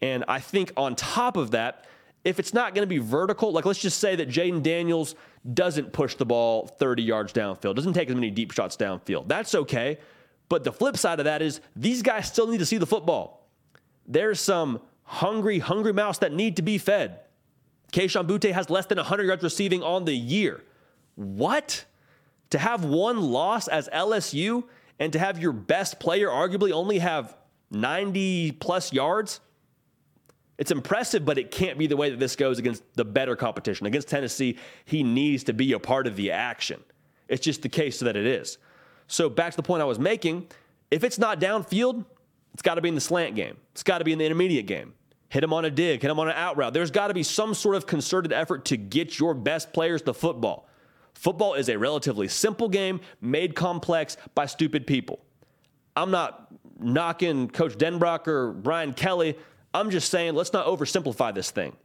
[0.00, 1.86] And I think on top of that,
[2.24, 5.14] if it's not going to be vertical, like let's just say that Jayden Daniels
[5.54, 9.28] doesn't push the ball 30 yards downfield, doesn't take as many deep shots downfield.
[9.28, 9.98] That's okay.
[10.48, 13.38] But the flip side of that is these guys still need to see the football
[14.08, 17.20] there's some hungry, hungry mouse that need to be fed.
[17.92, 20.62] Kayshon Boutte has less than 100 yards receiving on the year.
[21.14, 21.84] What?
[22.50, 24.64] To have one loss as LSU
[24.98, 27.36] and to have your best player arguably only have
[27.70, 29.40] 90 plus yards,
[30.58, 33.86] it's impressive, but it can't be the way that this goes against the better competition.
[33.86, 36.82] Against Tennessee, he needs to be a part of the action.
[37.28, 38.58] It's just the case that it is.
[39.06, 40.48] So, back to the point I was making
[40.90, 42.04] if it's not downfield,
[42.54, 44.66] it's got to be in the slant game, it's got to be in the intermediate
[44.66, 44.94] game.
[45.28, 46.72] Hit him on a dig, hit him on an out route.
[46.72, 50.14] There's got to be some sort of concerted effort to get your best players the
[50.14, 50.68] football.
[51.14, 55.18] Football is a relatively simple game made complex by stupid people.
[55.96, 59.36] I'm not knocking Coach Denbrock or Brian Kelly.
[59.74, 61.76] I'm just saying let's not oversimplify this thing.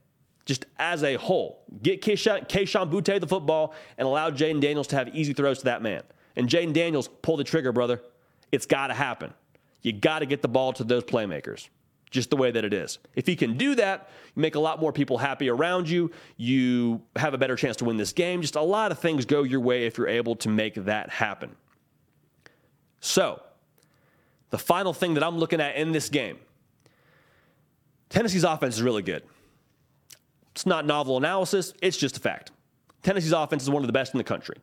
[0.46, 5.10] Just as a whole, get Kayshon, Boutte the football and allow Jayden Daniels to have
[5.16, 6.04] easy throws to that man.
[6.36, 8.02] And Jayden Daniels, pull the trigger, brother.
[8.52, 9.34] It's got to happen.
[9.82, 11.70] You got to get the ball to those playmakers
[12.14, 13.00] just the way that it is.
[13.16, 16.12] If he can do that, you make a lot more people happy around you.
[16.38, 18.42] You have a better chance to win this game.
[18.42, 21.56] Just a lot of things go your way if you're able to make that happen.
[23.00, 23.42] So,
[24.52, 26.38] the final thing that I'm looking at in this game
[28.10, 29.24] Tennessee's offense is really good.
[30.52, 32.52] It's not novel analysis, it's just a fact.
[33.02, 34.58] Tennessee's offense is one of the best in the country.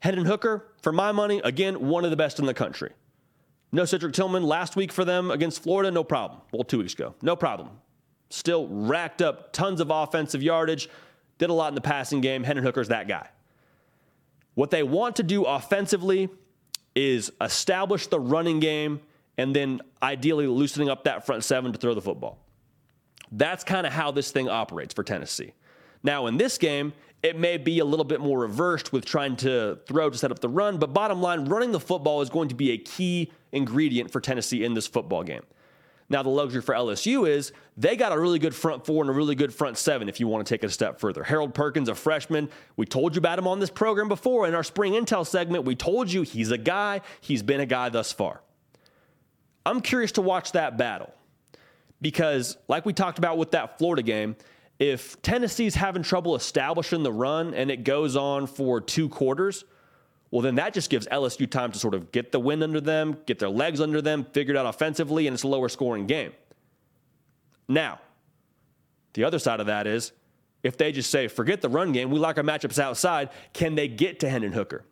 [0.00, 2.92] Hendon Hooker, for my money, again, one of the best in the country.
[3.72, 6.40] No Cedric Tillman last week for them against Florida, no problem.
[6.52, 7.70] Well, two weeks ago, no problem.
[8.28, 10.88] Still racked up tons of offensive yardage,
[11.38, 12.42] did a lot in the passing game.
[12.44, 13.28] Hendon Hooker's that guy.
[14.54, 16.28] What they want to do offensively
[16.94, 19.00] is establish the running game
[19.38, 22.38] and then ideally loosening up that front seven to throw the football.
[23.32, 25.52] That's kind of how this thing operates for Tennessee.
[26.02, 29.78] Now, in this game, it may be a little bit more reversed with trying to
[29.86, 32.54] throw to set up the run, but bottom line, running the football is going to
[32.54, 35.42] be a key ingredient for Tennessee in this football game.
[36.08, 39.12] Now, the luxury for LSU is they got a really good front four and a
[39.12, 41.22] really good front seven if you want to take it a step further.
[41.22, 44.64] Harold Perkins, a freshman, we told you about him on this program before in our
[44.64, 45.64] spring intel segment.
[45.64, 48.42] We told you he's a guy, he's been a guy thus far.
[49.64, 51.14] I'm curious to watch that battle
[52.00, 54.34] because, like we talked about with that Florida game,
[54.80, 59.64] if Tennessee's having trouble establishing the run and it goes on for two quarters,
[60.30, 63.18] well, then that just gives LSU time to sort of get the wind under them,
[63.26, 66.32] get their legs under them, figure it out offensively, and it's a lower scoring game.
[67.68, 68.00] Now,
[69.14, 70.12] the other side of that is
[70.62, 73.88] if they just say, forget the run game, we like our matchups outside, can they
[73.88, 74.84] get to Hendon Hooker?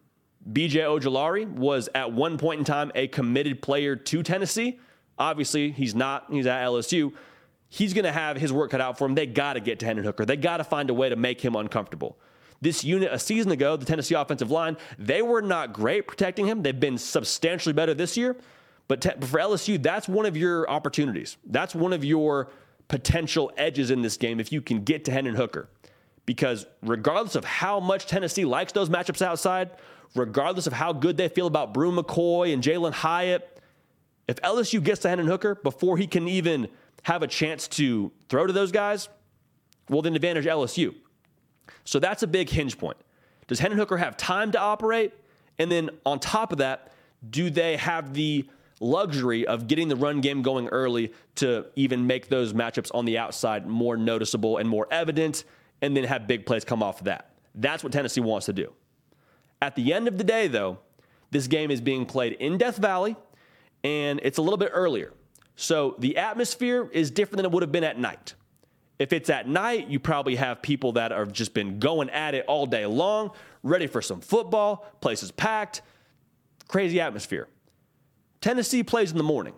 [0.50, 4.78] BJ Ojulari was at one point in time a committed player to Tennessee.
[5.18, 6.26] Obviously, he's not.
[6.30, 7.12] He's at LSU.
[7.68, 9.14] He's going to have his work cut out for him.
[9.14, 10.24] They got to get to Hendon Hooker.
[10.24, 12.16] They got to find a way to make him uncomfortable.
[12.60, 16.62] This unit a season ago, the Tennessee offensive line, they were not great protecting him.
[16.62, 18.36] They've been substantially better this year.
[18.88, 21.36] But te- for LSU, that's one of your opportunities.
[21.46, 22.50] That's one of your
[22.88, 25.68] potential edges in this game if you can get to Hendon Hooker.
[26.26, 29.70] Because regardless of how much Tennessee likes those matchups outside,
[30.14, 33.60] regardless of how good they feel about Bru McCoy and Jalin Hyatt,
[34.26, 36.68] if LSU gets to Hendon Hooker before he can even
[37.04, 39.08] have a chance to throw to those guys,
[39.88, 40.94] well, then advantage LSU.
[41.84, 42.96] So that's a big hinge point.
[43.46, 45.12] Does Hendon Hooker have time to operate?
[45.58, 46.92] And then on top of that,
[47.30, 48.48] do they have the
[48.80, 53.18] luxury of getting the run game going early to even make those matchups on the
[53.18, 55.44] outside more noticeable and more evident,
[55.82, 57.30] and then have big plays come off of that?
[57.54, 58.72] That's what Tennessee wants to do.
[59.60, 60.78] At the end of the day, though,
[61.30, 63.16] this game is being played in Death Valley,
[63.82, 65.12] and it's a little bit earlier.
[65.56, 68.34] So the atmosphere is different than it would have been at night.
[68.98, 72.44] If it's at night, you probably have people that have just been going at it
[72.46, 73.30] all day long,
[73.62, 75.82] ready for some football, places packed,
[76.66, 77.48] crazy atmosphere.
[78.40, 79.54] Tennessee plays in the morning.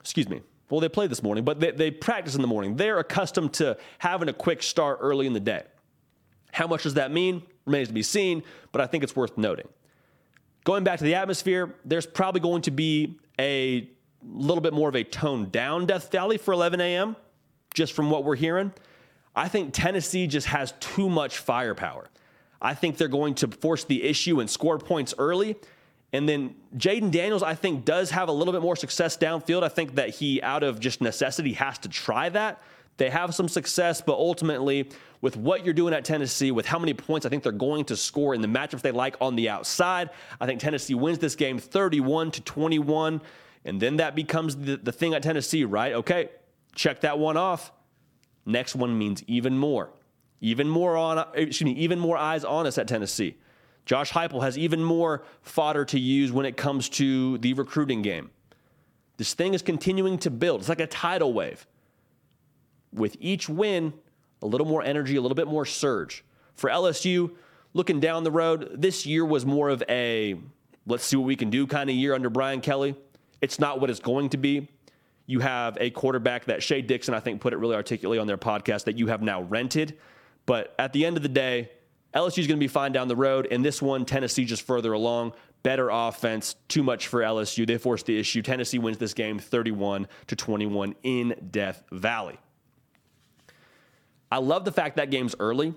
[0.00, 0.42] Excuse me.
[0.70, 2.76] Well, they play this morning, but they, they practice in the morning.
[2.76, 5.62] They're accustomed to having a quick start early in the day.
[6.52, 7.42] How much does that mean?
[7.66, 9.68] Remains to be seen, but I think it's worth noting.
[10.64, 13.88] Going back to the atmosphere, there's probably going to be a
[14.22, 17.16] little bit more of a toned down Death Valley for 11 a.m
[17.76, 18.72] just from what we're hearing.
[19.36, 22.08] I think Tennessee just has too much firepower.
[22.60, 25.56] I think they're going to force the issue and score points early.
[26.12, 29.62] And then Jayden Daniels, I think, does have a little bit more success downfield.
[29.62, 32.62] I think that he, out of just necessity, has to try that.
[32.96, 34.88] They have some success, but ultimately,
[35.20, 37.96] with what you're doing at Tennessee, with how many points I think they're going to
[37.96, 40.08] score in the matchups they like on the outside,
[40.40, 43.20] I think Tennessee wins this game 31 to 21.
[43.66, 45.92] And then that becomes the, the thing at Tennessee, right?
[45.92, 46.30] Okay,
[46.76, 47.72] Check that one off.
[48.44, 49.90] Next one means even more.
[50.40, 53.36] Even more on excuse me, even more eyes on us at Tennessee.
[53.86, 58.30] Josh Heupel has even more fodder to use when it comes to the recruiting game.
[59.16, 60.60] This thing is continuing to build.
[60.60, 61.66] It's like a tidal wave.
[62.92, 63.94] With each win,
[64.42, 66.24] a little more energy, a little bit more surge.
[66.54, 67.32] For LSU,
[67.72, 70.36] looking down the road, this year was more of a
[70.86, 72.94] let's see what we can do kind of year under Brian Kelly.
[73.40, 74.68] It's not what it's going to be.
[75.26, 78.38] You have a quarterback that Shea Dixon, I think, put it really articulately on their
[78.38, 79.98] podcast that you have now rented.
[80.46, 81.70] But at the end of the day,
[82.14, 83.48] LSU is going to be fine down the road.
[83.50, 85.32] And this one, Tennessee just further along.
[85.62, 87.66] Better offense, too much for LSU.
[87.66, 88.40] They forced the issue.
[88.40, 92.38] Tennessee wins this game 31 to 21 in Death Valley.
[94.30, 95.74] I love the fact that game's early.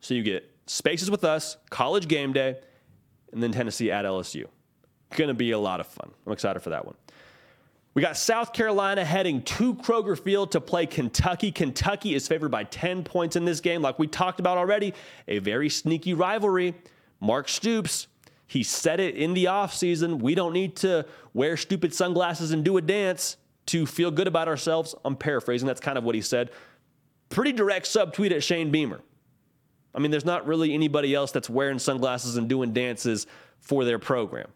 [0.00, 2.56] So you get spaces with us, college game day,
[3.32, 4.46] and then Tennessee at LSU.
[5.16, 6.10] Going to be a lot of fun.
[6.26, 6.96] I'm excited for that one.
[7.94, 11.50] We got South Carolina heading to Kroger Field to play Kentucky.
[11.50, 14.94] Kentucky is favored by 10 points in this game, like we talked about already.
[15.26, 16.74] A very sneaky rivalry.
[17.20, 18.06] Mark Stoops,
[18.46, 20.20] he said it in the offseason.
[20.20, 23.36] We don't need to wear stupid sunglasses and do a dance
[23.66, 24.94] to feel good about ourselves.
[25.04, 25.66] I'm paraphrasing.
[25.66, 26.50] That's kind of what he said.
[27.30, 29.00] Pretty direct subtweet at Shane Beamer.
[29.94, 33.26] I mean, there's not really anybody else that's wearing sunglasses and doing dances
[33.60, 34.48] for their program.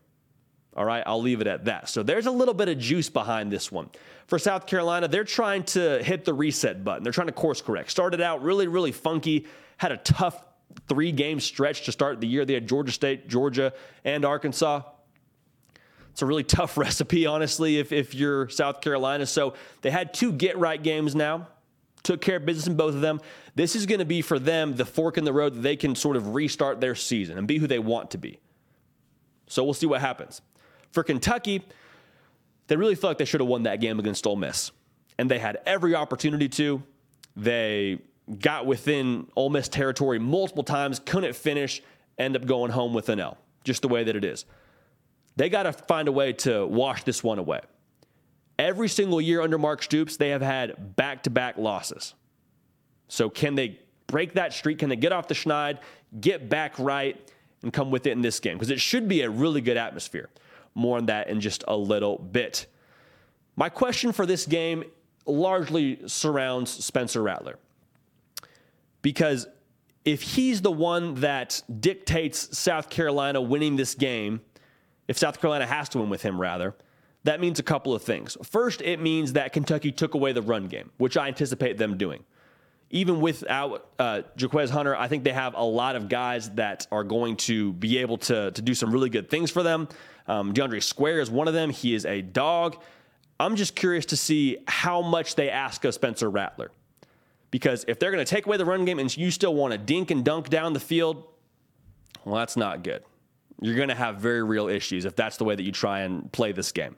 [0.74, 1.88] All right, I'll leave it at that.
[1.90, 3.90] So there's a little bit of juice behind this one.
[4.26, 7.02] For South Carolina, they're trying to hit the reset button.
[7.02, 7.90] They're trying to course correct.
[7.90, 9.46] Started out really, really funky,
[9.76, 10.42] had a tough
[10.88, 12.46] three game stretch to start the year.
[12.46, 14.82] They had Georgia State, Georgia, and Arkansas.
[16.10, 19.26] It's a really tough recipe, honestly, if, if you're South Carolina.
[19.26, 21.48] So they had two get right games now,
[22.02, 23.20] took care of business in both of them.
[23.54, 25.94] This is going to be for them the fork in the road that they can
[25.94, 28.38] sort of restart their season and be who they want to be.
[29.48, 30.40] So we'll see what happens.
[30.93, 31.64] For Kentucky,
[32.68, 34.70] they really felt like they should have won that game against Ole Miss.
[35.18, 36.82] And they had every opportunity to.
[37.36, 37.99] They
[38.38, 41.82] got within Ole Miss territory multiple times, couldn't finish,
[42.18, 44.45] end up going home with an L, just the way that it is.
[45.36, 47.61] They got to find a way to wash this one away.
[48.59, 52.14] Every single year under Mark Stoops, they have had back to back losses.
[53.09, 54.78] So, can they break that streak?
[54.78, 55.78] Can they get off the schneid,
[56.20, 57.30] get back right,
[57.62, 58.57] and come with it in this game?
[58.57, 60.28] Because it should be a really good atmosphere.
[60.74, 62.66] More on that in just a little bit.
[63.56, 64.84] My question for this game
[65.26, 67.58] largely surrounds Spencer Rattler.
[69.02, 69.46] Because
[70.04, 74.40] if he's the one that dictates South Carolina winning this game,
[75.08, 76.74] if South Carolina has to win with him, rather,
[77.24, 78.36] that means a couple of things.
[78.42, 82.24] First, it means that Kentucky took away the run game, which I anticipate them doing.
[82.90, 87.04] Even without uh, Jarquez Hunter, I think they have a lot of guys that are
[87.04, 89.88] going to be able to, to do some really good things for them.
[90.26, 91.70] Um, DeAndre Square is one of them.
[91.70, 92.80] He is a dog.
[93.40, 96.70] I'm just curious to see how much they ask of Spencer Rattler.
[97.50, 99.78] Because if they're going to take away the run game and you still want to
[99.78, 101.24] dink and dunk down the field,
[102.24, 103.02] well, that's not good.
[103.60, 106.30] You're going to have very real issues if that's the way that you try and
[106.32, 106.96] play this game.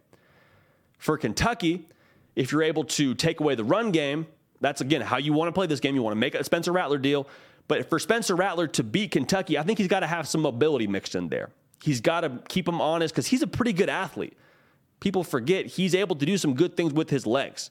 [0.99, 1.89] For Kentucky,
[2.37, 4.27] if you're able to take away the run game,
[4.61, 5.95] that's again how you want to play this game.
[5.95, 7.29] You want to make a Spencer Rattler deal.
[7.67, 10.87] But for Spencer Rattler to beat Kentucky, I think he's got to have some mobility
[10.87, 11.51] mixed in there.
[11.83, 14.37] He's got to keep him honest because he's a pretty good athlete.
[15.01, 17.71] People forget he's able to do some good things with his legs.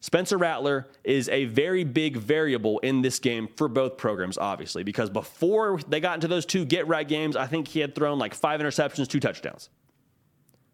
[0.00, 5.10] Spencer Rattler is a very big variable in this game for both programs, obviously, because
[5.10, 8.32] before they got into those two get right games, I think he had thrown like
[8.32, 9.68] five interceptions, two touchdowns.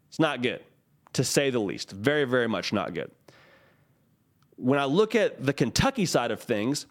[0.08, 0.62] It's not good,
[1.14, 1.90] to say the least.
[1.90, 3.10] Very, very much not good.
[4.56, 6.86] When I look at the Kentucky side of things,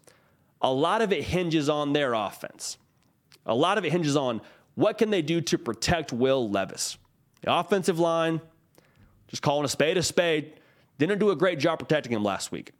[0.61, 2.77] a lot of it hinges on their offense.
[3.45, 4.41] A lot of it hinges on
[4.75, 6.97] what can they do to protect Will Levis?
[7.41, 8.41] The offensive line,
[9.27, 10.53] just calling a spade a spade,
[10.97, 12.71] didn't do a great job protecting him last week.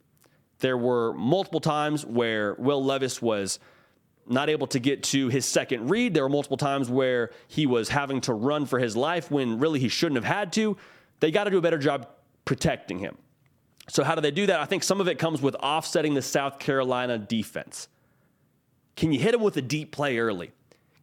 [0.58, 3.58] There were multiple times where Will Levis was
[4.26, 6.14] not able to get to his second read.
[6.14, 9.78] There were multiple times where he was having to run for his life when really
[9.78, 10.76] he shouldn't have had to.
[11.20, 12.08] They got to do a better job
[12.44, 13.16] protecting him.
[13.88, 14.60] So, how do they do that?
[14.60, 17.88] I think some of it comes with offsetting the South Carolina defense.
[18.96, 20.50] Can you hit him with a deep play early?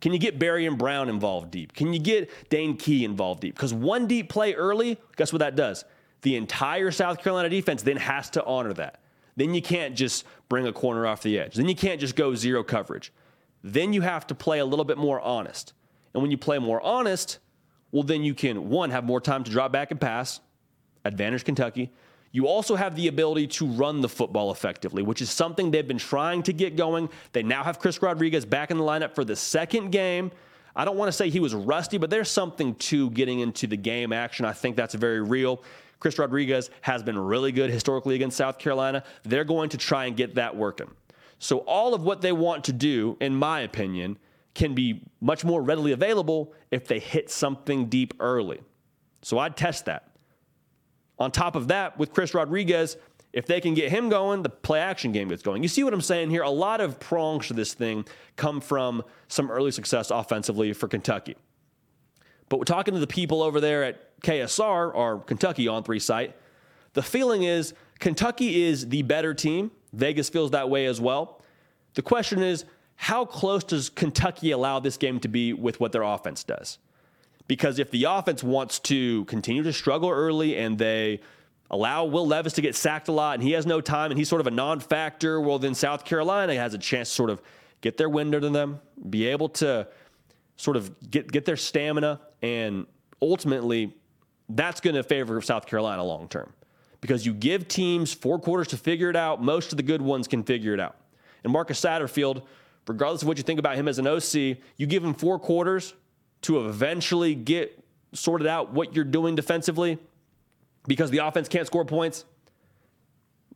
[0.04, 1.72] Can you get Barion Brown involved deep?
[1.72, 3.56] Can you get Dane Key involved deep?
[3.56, 5.86] Because one deep play early, guess what that does?
[6.24, 9.00] The entire South Carolina defense then has to honor that.
[9.38, 11.56] Then you can't just bring a corner off the edge.
[11.56, 13.14] Then you can't just go zero coverage.
[13.64, 15.72] Then you have to play a little bit more honest.
[16.14, 17.40] And when you play more honest,
[17.94, 20.42] well, then you can, one, have more time to drop back and pass,
[21.06, 21.94] advantage Kentucky.
[22.34, 26.00] You also have the ability to run the football effectively, which is something they've been
[26.00, 27.10] trying to get going.
[27.32, 30.32] They now have Chris Rodriguez back in the lineup for the second game.
[30.76, 33.78] I don't want to say he was rusty, but there's something to getting into the
[33.78, 34.46] game action.
[34.46, 35.64] I think that's very real.
[36.00, 39.04] Chris Rodriguez has been really good historically against South Carolina.
[39.22, 40.90] They're going to try and get that working.
[41.38, 44.18] So, all of what they want to do, in my opinion,
[44.56, 48.62] can be much more readily available if they hit something deep early.
[49.22, 50.13] So, I'd test that.
[51.20, 52.98] On top of that, with Chris Rodriguez,
[53.34, 55.64] if they can get him going, the play action game gets going.
[55.64, 56.44] You see what I'm saying here?
[56.44, 58.06] A lot of prongs to this thing
[58.36, 61.36] come from some early success offensively for Kentucky.
[62.50, 66.36] But we're talking to the people over there at KSR, our Kentucky on three site.
[66.94, 69.72] The feeling is Kentucky is the better team.
[69.94, 71.42] Vegas feels that way as well.
[71.96, 76.04] The question is, how close does Kentucky allow this game to be with what their
[76.04, 76.78] offense does?
[77.48, 81.20] Because if the offense wants to continue to struggle early and they
[81.70, 84.30] allow Will Levis to get sacked a lot and he has no time and he's
[84.30, 87.42] sort of a non factor, well, then South Carolina has a chance to sort of
[87.82, 88.80] get their wind under them,
[89.10, 89.88] be able to
[90.56, 92.86] sort of get, get their stamina, and
[93.22, 93.94] ultimately
[94.50, 96.54] that's going to favor South Carolina long term
[97.02, 99.44] because you give teams four quarters to figure it out.
[99.44, 100.96] Most of the good ones can figure it out.
[101.44, 102.44] And Marcus Satterfield,
[102.88, 105.94] regardless of what you think about him as an OC, you give him four quarters
[106.44, 107.84] to eventually get
[108.14, 109.98] sorted out what you're doing defensively
[110.88, 112.26] because the offense can't score points,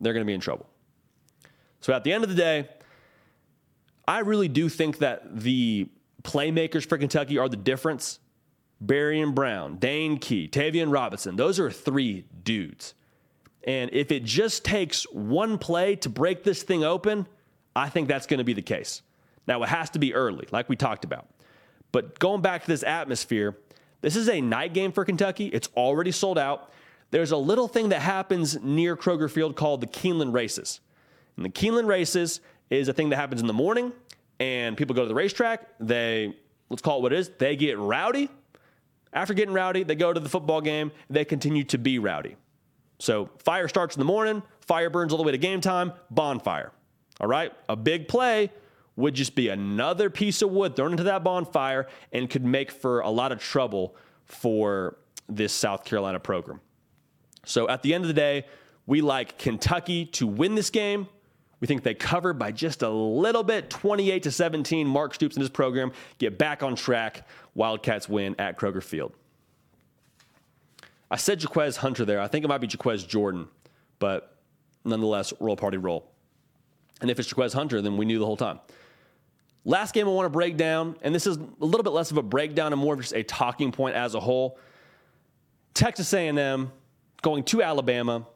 [0.00, 0.66] they're going to be in trouble.
[1.80, 2.68] So at the end of the day,
[4.06, 5.88] I really do think that the
[6.22, 8.18] playmakers for Kentucky are the difference.
[8.84, 12.94] Barion Brown, Dane Key, Tayvion Robinson, those are three dudes.
[13.64, 17.26] And if it just takes one play to break this thing open,
[17.74, 19.02] I think that's going to be the case.
[19.46, 21.26] Now, it has to be early, like we talked about.
[21.92, 23.56] But going back to this atmosphere,
[24.00, 25.46] this is a night game for Kentucky.
[25.46, 26.72] It's already sold out.
[27.10, 30.80] There's a little thing that happens near Kroger Field called the Keeneland Races.
[31.36, 33.92] And the Keeneland Races is a thing that happens in the morning,
[34.38, 35.66] and people go to the racetrack.
[35.80, 36.34] They,
[36.68, 38.28] let's call it what it is, they get rowdy.
[39.12, 40.92] After getting rowdy, they go to the football game.
[41.08, 42.36] They continue to be rowdy.
[42.98, 46.72] So fire starts in the morning, fire burns all the way to game time, bonfire.
[47.20, 47.52] All right?
[47.68, 48.52] A big play
[48.98, 52.98] would just be another piece of wood thrown into that bonfire and could make for
[53.00, 53.94] a lot of trouble
[54.24, 56.60] for this South Carolina program.
[57.46, 58.44] So at the end of the day,
[58.86, 61.06] we like Kentucky to win this game.
[61.60, 64.84] We think they cover by just a little bit, 28 to 17.
[64.88, 67.24] Mark Stoops and his program get back on track.
[67.54, 69.12] Wildcats win at Kroger Field.
[71.08, 72.20] I said Jaquez Hunter there.
[72.20, 73.46] I think it might be Jaquez Jordan,
[74.00, 74.36] but
[74.84, 76.10] nonetheless, roll party roll.
[77.00, 78.58] And if it's Jaquez Hunter, then we knew the whole time.
[79.64, 82.16] Last game I want to break down, and this is a little bit less of
[82.16, 84.58] a breakdown and more of just a talking point as a whole.
[85.74, 86.72] Texas A&M
[87.22, 88.26] going to Alabama.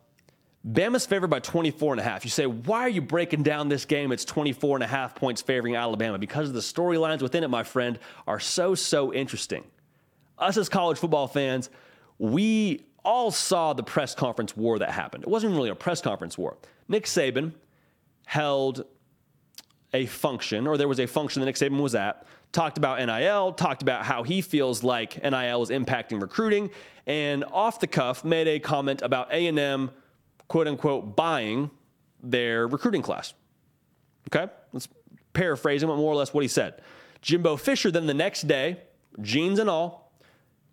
[0.66, 2.24] Bama's favored by 24 and a half.
[2.24, 4.12] You say, why are you breaking down this game?
[4.12, 7.98] It's 24 and a half points favoring Alabama because the storylines within it, my friend,
[8.26, 9.64] are so, so interesting.
[10.38, 11.70] Us as college football fans,
[12.18, 15.24] we all saw the press conference war that happened.
[15.24, 16.56] It wasn't really a press conference war.
[16.88, 17.52] Nick Saban
[18.26, 18.84] held
[19.92, 23.52] a function, or there was a function that Nick Saban was at, talked about NIL,
[23.52, 26.70] talked about how he feels like NIL is impacting recruiting,
[27.06, 29.90] and off the cuff made a comment about A&M,
[30.48, 31.70] quote unquote, buying
[32.22, 33.34] their recruiting class.
[34.34, 34.88] Okay, let's
[35.32, 36.80] paraphrase him, but more or less what he said.
[37.20, 38.78] Jimbo Fisher then the next day,
[39.20, 40.12] jeans and all,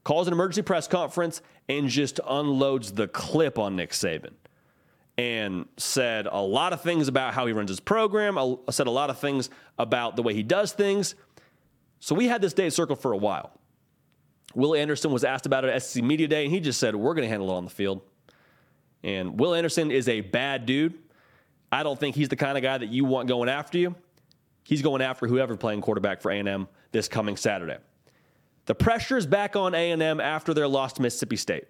[0.03, 4.33] calls an emergency press conference and just unloads the clip on Nick Saban
[5.19, 8.91] and said a lot of things about how he runs his program, I said a
[8.91, 11.13] lot of things about the way he does things.
[11.99, 13.51] So we had this day circled for a while.
[14.55, 17.15] Will Anderson was asked about it at SEC Media Day, and he just said, We're
[17.15, 17.99] going to handle it on the field.
[19.03, 20.93] And Will Anderson is a bad dude.
[21.69, 23.95] I don't think he's the kind of guy that you want going after you.
[24.63, 27.77] He's going after whoever playing quarterback for A&M this coming Saturday.
[28.67, 31.65] The pressure is back on A&M after their loss to Mississippi State.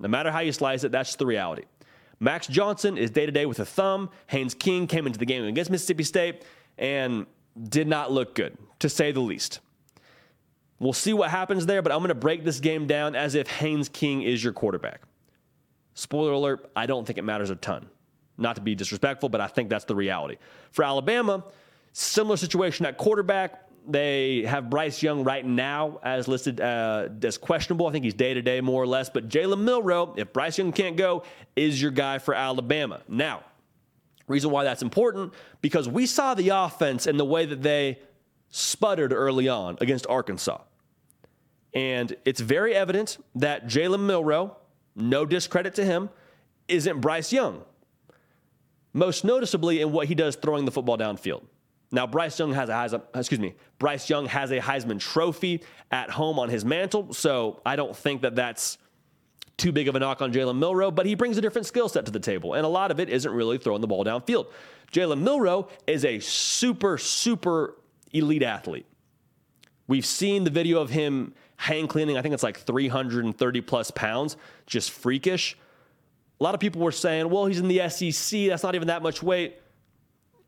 [0.00, 1.62] No matter how you slice it, that's the reality.
[2.20, 4.10] Max Johnson is day to day with a thumb.
[4.28, 6.44] Haynes King came into the game against Mississippi State
[6.78, 7.26] and
[7.68, 9.60] did not look good, to say the least.
[10.78, 13.48] We'll see what happens there, but I'm going to break this game down as if
[13.48, 15.02] Haynes King is your quarterback.
[15.94, 17.88] Spoiler alert, I don't think it matters a ton.
[18.36, 20.36] Not to be disrespectful, but I think that's the reality.
[20.72, 21.44] For Alabama,
[21.92, 23.63] similar situation at quarterback.
[23.86, 27.86] They have Bryce Young right now as listed uh, as questionable.
[27.86, 29.10] I think he's day to day more or less.
[29.10, 31.24] But Jalen Milroe, if Bryce Young can't go,
[31.54, 33.02] is your guy for Alabama.
[33.08, 33.42] Now,
[34.26, 37.98] reason why that's important because we saw the offense and the way that they
[38.50, 40.58] sputtered early on against Arkansas.
[41.74, 44.56] And it's very evident that Jalen Milroe,
[44.94, 46.08] no discredit to him,
[46.68, 47.64] isn't Bryce Young.
[48.92, 51.42] Most noticeably in what he does throwing the football downfield.
[51.90, 56.10] Now, Bryce Young has a Heisman, excuse me, Bryce Young has a Heisman Trophy at
[56.10, 58.78] home on his mantle, so I don't think that that's
[59.56, 62.04] too big of a knock on Jalen Milroe, but he brings a different skill set
[62.06, 64.46] to the table, and a lot of it isn't really throwing the ball downfield.
[64.92, 67.76] Jalen Milroe is a super, super
[68.12, 68.86] elite athlete.
[69.86, 74.36] We've seen the video of him hang cleaning, I think it's like 330 plus pounds,
[74.66, 75.56] just freakish.
[76.40, 79.02] A lot of people were saying, well, he's in the SEC, that's not even that
[79.02, 79.60] much weight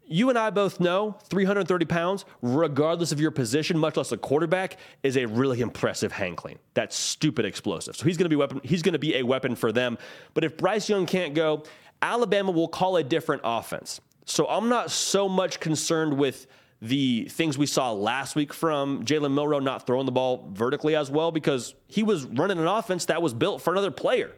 [0.09, 4.79] You and I both know 330 pounds, regardless of your position, much less a quarterback,
[5.03, 6.59] is a really impressive hang clean.
[6.75, 7.97] That's stupid explosive.
[7.97, 8.61] So he's going to be weapon.
[8.63, 9.99] He's going to be a weapon for them.
[10.33, 11.65] But if Bryce Young can't go,
[12.01, 14.01] Alabama will call a different offense.
[14.27, 16.47] So I'm not so much concerned with
[16.83, 21.11] the things we saw last week from Jalen Milroe not throwing the ball vertically as
[21.11, 24.33] well because he was running an offense that was built for another player.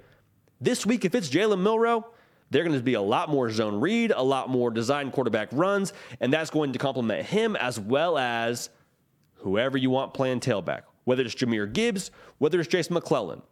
[0.60, 2.06] This week, if it's Jalen Milroe,
[2.50, 5.92] they're going to be a lot more zone read, a lot more design quarterback runs,
[6.20, 8.70] and that's going to complement him as well as
[9.36, 13.42] whoever you want playing tailback, whether it's Jahmyr Gibbs, whether it's Jason McClellan.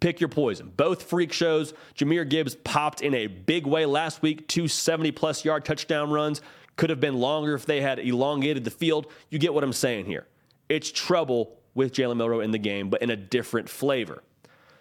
[0.00, 0.72] Pick your poison.
[0.74, 1.74] Both freak shows.
[1.94, 6.40] Jahmyr Gibbs popped in a big way last week, two 70 plus yard touchdown runs.
[6.76, 9.12] Could have been longer if they had elongated the field.
[9.28, 10.26] You get what I'm saying here.
[10.70, 14.22] It's trouble with Jalen Milroe in the game, but in a different flavor.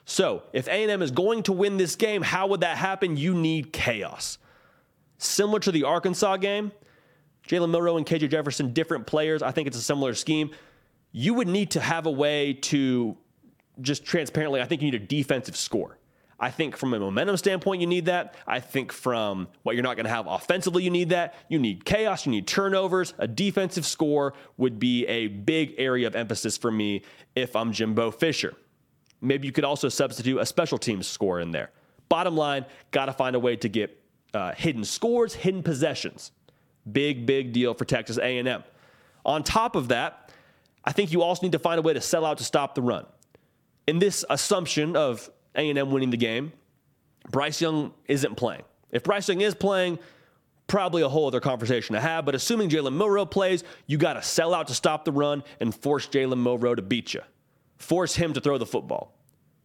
[0.09, 3.15] So, if A&M is going to win this game, how would that happen?
[3.15, 4.39] You need chaos.
[5.19, 6.71] Similar to the Arkansas game,
[7.47, 9.43] Jalen Milroe and KJ Jefferson, different players.
[9.43, 10.49] I think it's a similar scheme.
[11.11, 13.17] You would need to have a way to
[13.81, 15.99] just transparently, I think you need a defensive score.
[16.39, 18.33] I think from a momentum standpoint, you need that.
[18.47, 21.35] I think from what you're not going to have offensively, you need that.
[21.49, 23.13] You need chaos, you need turnovers.
[23.19, 27.03] A defensive score would be a big area of emphasis for me
[27.35, 28.55] if I'm Jimbo Fisher.
[29.21, 31.71] Maybe you could also substitute a special teams score in there.
[32.07, 34.01] Bottom line, got to find a way to get
[34.33, 36.31] uh, hidden scores, hidden possessions.
[36.91, 38.63] Big, big deal for Texas A&M.
[39.25, 40.31] On top of that,
[40.85, 42.81] I think you also need to find a way to sell out to stop the
[42.81, 43.05] run.
[43.85, 46.53] In this assumption of A&M winning the game,
[47.29, 48.63] Bryce Young isn't playing.
[48.91, 49.99] If Bryce Young is playing,
[50.67, 52.25] probably a whole other conversation to have.
[52.25, 55.75] But assuming Jalen Milroe plays, you got to sell out to stop the run and
[55.75, 57.21] force Jalen Milroe to beat you
[57.79, 59.15] force him to throw the football.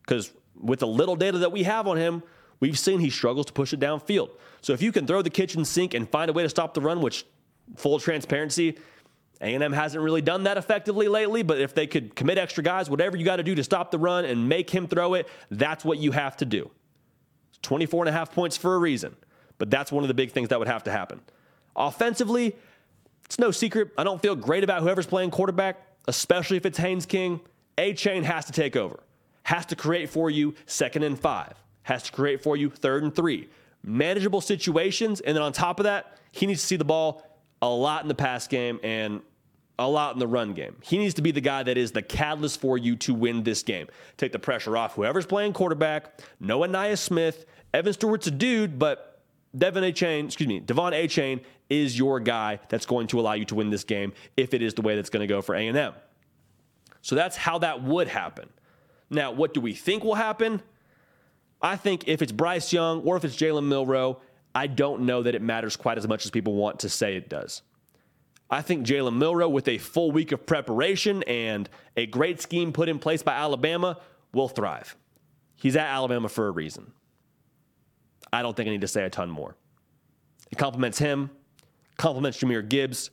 [0.00, 2.22] Because with the little data that we have on him,
[2.60, 4.30] we've seen he struggles to push it downfield.
[4.62, 6.80] So if you can throw the kitchen sink and find a way to stop the
[6.80, 7.26] run, which
[7.76, 8.78] full transparency,
[9.40, 13.16] A&M hasn't really done that effectively lately, but if they could commit extra guys, whatever
[13.16, 15.98] you got to do to stop the run and make him throw it, that's what
[15.98, 16.70] you have to do.
[17.62, 19.16] 24 and a half points for a reason,
[19.58, 21.20] but that's one of the big things that would have to happen.
[21.74, 22.54] Offensively,
[23.24, 23.90] it's no secret.
[23.98, 27.40] I don't feel great about whoever's playing quarterback, especially if it's Haynes King.
[27.78, 29.00] Achane has to take over,
[29.44, 33.14] has to create for you second and five, has to create for you third and
[33.14, 33.48] three.
[33.82, 35.20] Manageable situations.
[35.20, 37.26] And then on top of that, he needs to see the ball
[37.60, 39.20] a lot in the pass game and
[39.78, 40.76] a lot in the run game.
[40.82, 43.62] He needs to be the guy that is the catalyst for you to win this
[43.62, 43.88] game.
[44.16, 46.20] Take the pressure off whoever's playing quarterback.
[46.40, 47.46] Noah Nia Smith.
[47.72, 49.20] Evan Stewart's a dude, but
[49.56, 53.54] De'Von Achane, excuse me, De'Von Achane is your guy that's going to allow you to
[53.54, 55.92] win this game if it is the way that's going to go for A&M.
[57.04, 58.48] So that's how that would happen.
[59.10, 60.62] Now, what do we think will happen?
[61.60, 64.22] I think if it's Bryce Young or if it's Jalen Milroe,
[64.54, 67.28] I don't know that it matters quite as much as people want to say it
[67.28, 67.60] does.
[68.48, 72.88] I think Jalen Milroe, with a full week of preparation and a great scheme put
[72.88, 73.98] in place by Alabama,
[74.32, 74.96] will thrive.
[75.56, 76.90] He's at Alabama for a reason.
[78.32, 79.56] I don't think I need to say a ton more.
[80.50, 81.28] It compliments him,
[81.98, 83.10] compliments Jahmyr Gibbs.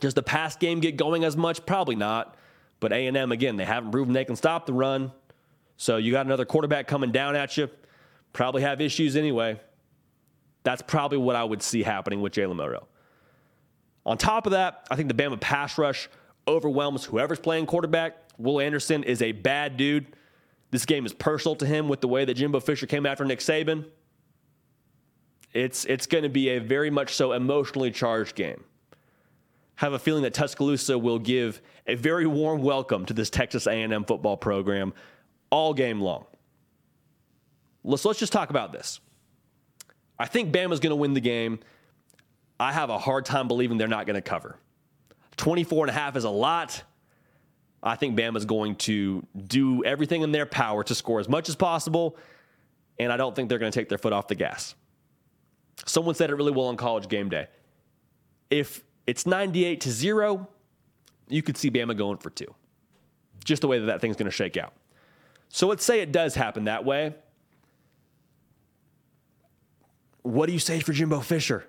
[0.00, 1.64] Does the pass game get going as much?
[1.64, 2.34] Probably not.
[2.80, 5.12] But A&M, again, they haven't proven they can stop the run.
[5.76, 7.68] So you got another quarterback coming down at you.
[8.32, 9.60] Probably have issues anyway.
[10.62, 12.86] That's probably what I would see happening with Jalen Milroe.
[14.04, 16.08] On top of that, I think the Bama pass rush
[16.46, 18.16] overwhelms whoever's playing quarterback.
[18.38, 20.06] Will Anderson is a bad dude.
[20.70, 23.40] This game is personal to him with the way that Jimbo Fisher came after Nick
[23.40, 23.86] Saban.
[25.52, 28.62] It's, it's going to be a very much so emotionally charged game
[29.78, 34.04] have a feeling that Tuscaloosa will give a very warm welcome to this Texas A&M
[34.06, 34.92] football program
[35.50, 36.26] all game long.
[37.84, 38.98] Let's let's just talk about this.
[40.18, 41.60] I think Bama's going to win the game.
[42.58, 44.58] I have a hard time believing they're not going to cover.
[45.36, 46.82] 24 and a half is a lot.
[47.80, 51.54] I think Bama's going to do everything in their power to score as much as
[51.54, 52.16] possible,
[52.98, 54.74] and I don't think they're going to take their foot off the gas.
[55.86, 57.46] Someone said it really well on college game day.
[58.50, 60.46] If it's 98 to 0.
[61.28, 62.54] You could see Bama going for two.
[63.42, 64.74] Just the way that that thing's going to shake out.
[65.48, 67.14] So let's say it does happen that way.
[70.20, 71.66] What do you say for Jimbo Fisher?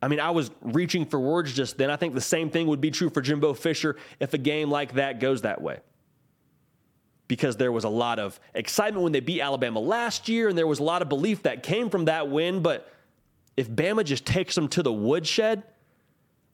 [0.00, 1.90] I mean, I was reaching for words just then.
[1.90, 4.94] I think the same thing would be true for Jimbo Fisher if a game like
[4.94, 5.80] that goes that way.
[7.28, 10.66] Because there was a lot of excitement when they beat Alabama last year, and there
[10.66, 12.62] was a lot of belief that came from that win.
[12.62, 12.90] But
[13.54, 15.64] if Bama just takes them to the woodshed,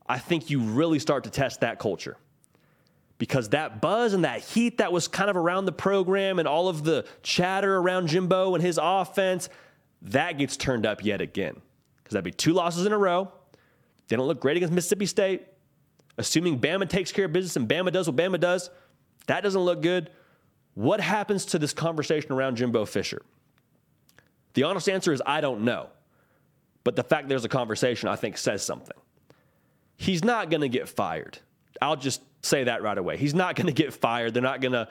[0.09, 2.17] I think you really start to test that culture.
[3.19, 6.69] Because that buzz and that heat that was kind of around the program and all
[6.69, 9.49] of the chatter around Jimbo and his offense,
[10.03, 11.61] that gets turned up yet again.
[11.99, 13.31] because that'd be two losses in a row.
[14.07, 15.47] They don't look great against Mississippi State.
[16.17, 18.71] Assuming Bama takes care of business and Bama does what Bama does,
[19.27, 20.11] that doesn't look good.
[20.75, 23.23] What happens to this conversation around Jimbo Fisher?
[24.55, 25.89] The honest answer is I don't know.
[26.85, 28.97] But the fact there's a conversation, I think, says something.
[29.99, 31.39] He's not going to get fired.
[31.83, 33.19] I'll just say that right away.
[33.19, 34.33] He's not going to get fired.
[34.33, 34.89] They're not going to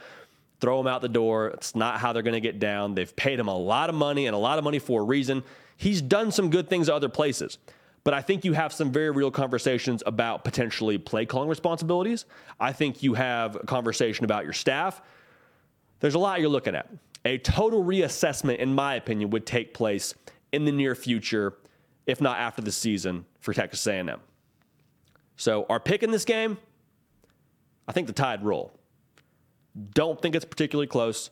[0.59, 1.47] throw him out the door.
[1.47, 2.93] It's not how they're going to get down.
[2.93, 5.43] They've paid him a lot of money and a lot of money for a reason.
[5.77, 7.57] He's done some good things other places.
[8.03, 12.25] But I think you have some very real conversations about potentially play calling responsibilities.
[12.59, 15.01] I think you have a conversation about your staff.
[15.99, 16.89] There's a lot you're looking at.
[17.25, 20.13] A total reassessment, in my opinion, would take place
[20.53, 21.57] in the near future,
[22.05, 24.09] if not after the season, for Texas A&M.
[25.37, 26.57] So our pick in this game,
[27.87, 28.73] I think the Tide roll.
[29.93, 31.29] Don't think it's particularly close.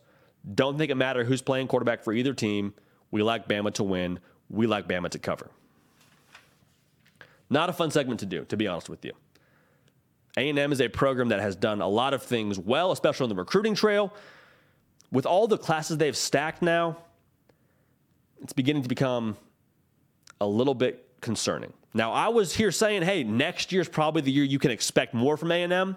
[0.53, 2.73] Don't think it matters who's playing quarterback for either team.
[3.09, 4.19] We like Bama to win.
[4.49, 5.49] We like Bama to cover.
[7.49, 9.13] Not a fun segment to do, to be honest with you.
[10.37, 13.35] A&M is a program that has done a lot of things well, especially on the
[13.35, 14.13] recruiting trail.
[15.11, 16.97] With all the classes they've stacked now,
[18.41, 19.37] it's beginning to become
[20.41, 21.73] a little bit concerning.
[21.93, 25.37] Now, I was here saying, hey, next year's probably the year you can expect more
[25.37, 25.95] from A&M.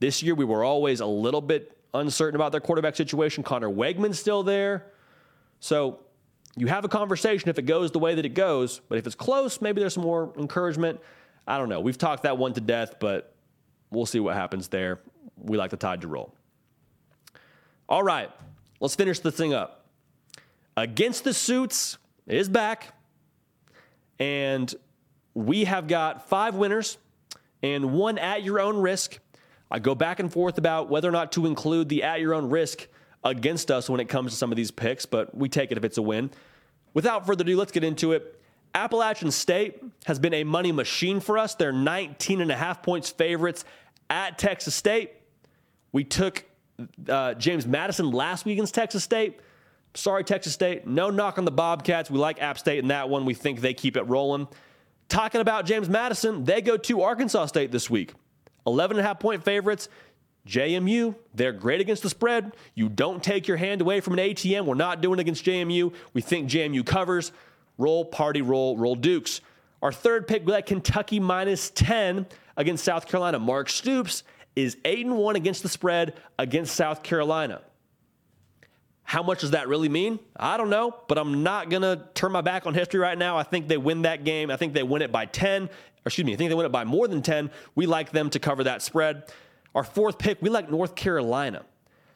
[0.00, 3.42] This year, we were always a little bit uncertain about their quarterback situation.
[3.42, 4.86] Conner Weigman's still there.
[5.60, 6.00] So
[6.56, 8.80] you have a conversation if it goes the way that it goes.
[8.88, 11.00] But if it's close, maybe there's some more encouragement.
[11.46, 11.80] I don't know.
[11.80, 13.34] We've talked that one to death, but
[13.90, 15.00] we'll see what happens there.
[15.36, 16.34] We like the tide to roll.
[17.88, 18.30] All right,
[18.78, 19.84] let's finish this thing up.
[20.76, 22.94] Against the Suits is back.
[24.20, 24.72] And
[25.34, 26.98] we have got five winners
[27.62, 29.18] and one at your own risk.
[29.70, 32.50] I go back and forth about whether or not to include the at your own
[32.50, 32.86] risk
[33.24, 35.84] against us when it comes to some of these picks, but we take it if
[35.84, 36.30] it's a win.
[36.94, 38.40] Without further ado, let's get into it.
[38.74, 41.54] Appalachian State has been a money machine for us.
[41.54, 43.64] They're 19 and a half points favorites
[44.08, 45.12] at Texas State.
[45.92, 46.44] We took
[47.08, 49.40] uh, James Madison last week against Texas State.
[49.94, 50.86] Sorry, Texas State.
[50.86, 52.10] No knock on the Bobcats.
[52.10, 53.24] We like App State in that one.
[53.24, 54.48] We think they keep it rolling.
[55.08, 58.14] Talking about James Madison, they go to Arkansas State this week.
[58.66, 59.88] 11 and a half point favorites.
[60.46, 62.52] JMU, they're great against the spread.
[62.74, 64.64] You don't take your hand away from an ATM.
[64.64, 65.92] We're not doing against JMU.
[66.14, 67.32] We think JMU covers.
[67.76, 69.40] Roll, party, roll, roll Dukes.
[69.82, 72.26] Our third pick, we like Kentucky minus 10
[72.56, 73.38] against South Carolina.
[73.38, 74.22] Mark Stoops
[74.54, 77.62] is 8 and 1 against the spread against South Carolina.
[79.10, 80.20] How much does that really mean?
[80.36, 83.36] I don't know, but I'm not going to turn my back on history right now.
[83.36, 84.52] I think they win that game.
[84.52, 85.68] I think they win it by 10
[86.06, 87.50] excuse me, I think they win it by more than 10.
[87.74, 89.24] We like them to cover that spread.
[89.74, 91.64] Our fourth pick, we like North Carolina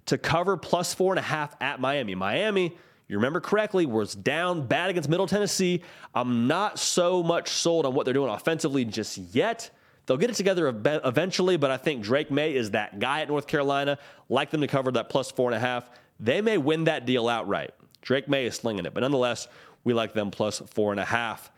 [0.06, 2.14] to cover plus four and a half at Miami.
[2.14, 2.76] Miami,
[3.08, 5.82] you remember correctly, was down bad against Middle Tennessee.
[6.14, 9.70] I'm not so much sold on what they're doing offensively just yet.
[10.06, 13.46] They'll get it together eventually, but I think Drake Maye is that guy at North
[13.46, 13.98] Carolina.
[14.28, 15.88] Like them to cover that plus four and a half.
[16.20, 17.72] They may win that deal outright.
[18.02, 19.48] Drake Maye is slinging it, but nonetheless,
[19.82, 21.50] we like them plus four and a half.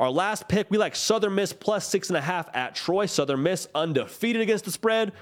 [0.00, 3.06] Our last pick, we like Southern Miss plus six and a half at Troy.
[3.06, 5.12] Southern Miss undefeated against the spread.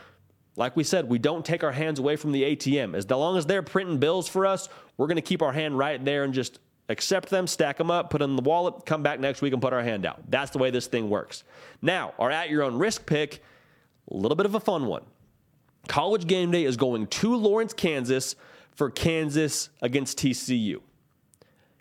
[0.57, 2.95] Like we said, we don't take our hands away from the ATM.
[2.95, 6.03] As long as they're printing bills for us, we're going to keep our hand right
[6.03, 6.59] there and just
[6.89, 9.61] accept them, stack them up, put them in the wallet, come back next week and
[9.61, 10.31] put our hand out.
[10.31, 11.45] That's the way this thing works.
[11.83, 13.43] Now, our at your own risk pick,
[14.11, 15.05] a little bit of a fun one.
[15.89, 18.35] College game day is going to Lawrence, Kansas
[18.77, 20.81] for Kansas against TCU.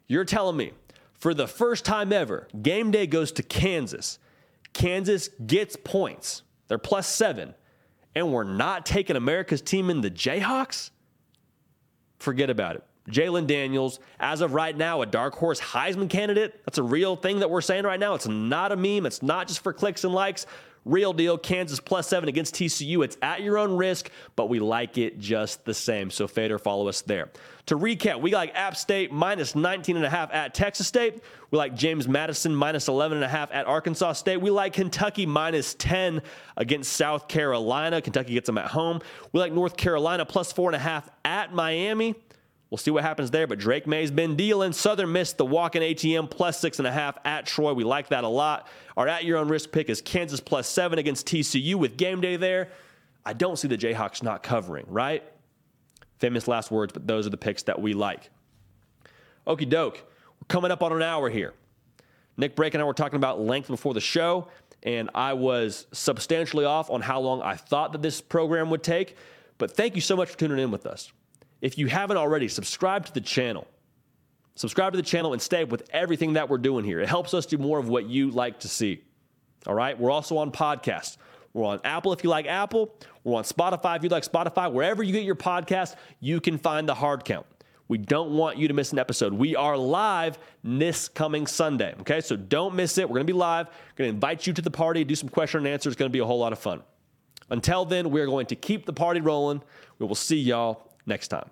[0.08, 0.72] You're telling me
[1.14, 4.20] for the first time ever, game day goes to Kansas.
[4.74, 6.42] Kansas gets points.
[6.68, 7.54] They're plus seven.
[8.16, 10.92] And we're not taking America's team in the Jayhawks?
[12.20, 12.84] Forget about it.
[13.10, 16.60] Jalon Daniels, as of right now, a dark horse Heisman candidate.
[16.66, 18.16] That's a real thing that we're saying right now.
[18.16, 19.06] It's not a meme.
[19.06, 20.48] It's not just for clicks and likes.
[20.86, 23.04] Real deal, Kansas plus seven against TCU.
[23.04, 26.12] It's at your own risk, but we like it just the same.
[26.12, 27.32] So fade or follow us there.
[27.66, 31.24] To recap, we like App State minus 19 and a half at Texas State.
[31.50, 34.38] We like James Madison minus 11 and a half at Arkansas State.
[34.38, 36.22] We like Kentucky minus 10
[36.56, 38.00] against South Carolina.
[38.00, 39.02] Kentucky gets them at home.
[39.32, 42.14] We like North Carolina plus four and a half at Miami.
[42.70, 44.74] We'll see what happens there, but Drake Maye's been dealing.
[44.74, 47.74] Southern Miss the walk in ATM plus six and a half at Troy.
[47.74, 48.68] We like that a lot.
[48.98, 52.38] Our at your own risk pick is Kansas plus seven against TCU with game day
[52.38, 52.70] there.
[53.26, 55.24] I don't see the Jayhawks not covering, right?
[56.20, 58.30] Famous last words, but those are the picks that we like.
[59.46, 60.04] Okie doke.
[60.42, 61.54] We're coming up on an hour here.
[62.38, 64.48] Nick Brake and I were talking about length before the show,
[64.84, 69.16] and I was substantially off on how long I thought that this program would take.
[69.58, 71.12] But thank you so much for tuning in with us.
[71.62, 73.68] If you haven't already, subscribe to the channel.
[74.56, 77.02] Subscribe to the channel and stay with everything that we're doing here.
[77.02, 79.04] It helps us do more of what you like to see.
[79.68, 80.00] All right.
[80.00, 81.18] We're also on podcasts.
[81.54, 82.94] We're on Apple if you like Apple.
[83.24, 84.72] We're on Spotify if you like Spotify.
[84.72, 87.46] Wherever you get your podcast, you can find the hard count.
[87.88, 89.34] We don't want you to miss an episode.
[89.34, 91.94] We are live this coming Sunday.
[92.02, 92.22] Okay.
[92.22, 93.10] So don't miss it.
[93.10, 93.68] We're to be live.
[93.98, 95.90] We're to invite you to the party, do some question and answer.
[95.90, 96.82] It's to be a whole lot of fun.
[97.50, 99.62] Until then, we're going to keep the party rolling.
[100.00, 101.50] We will see y'all next time.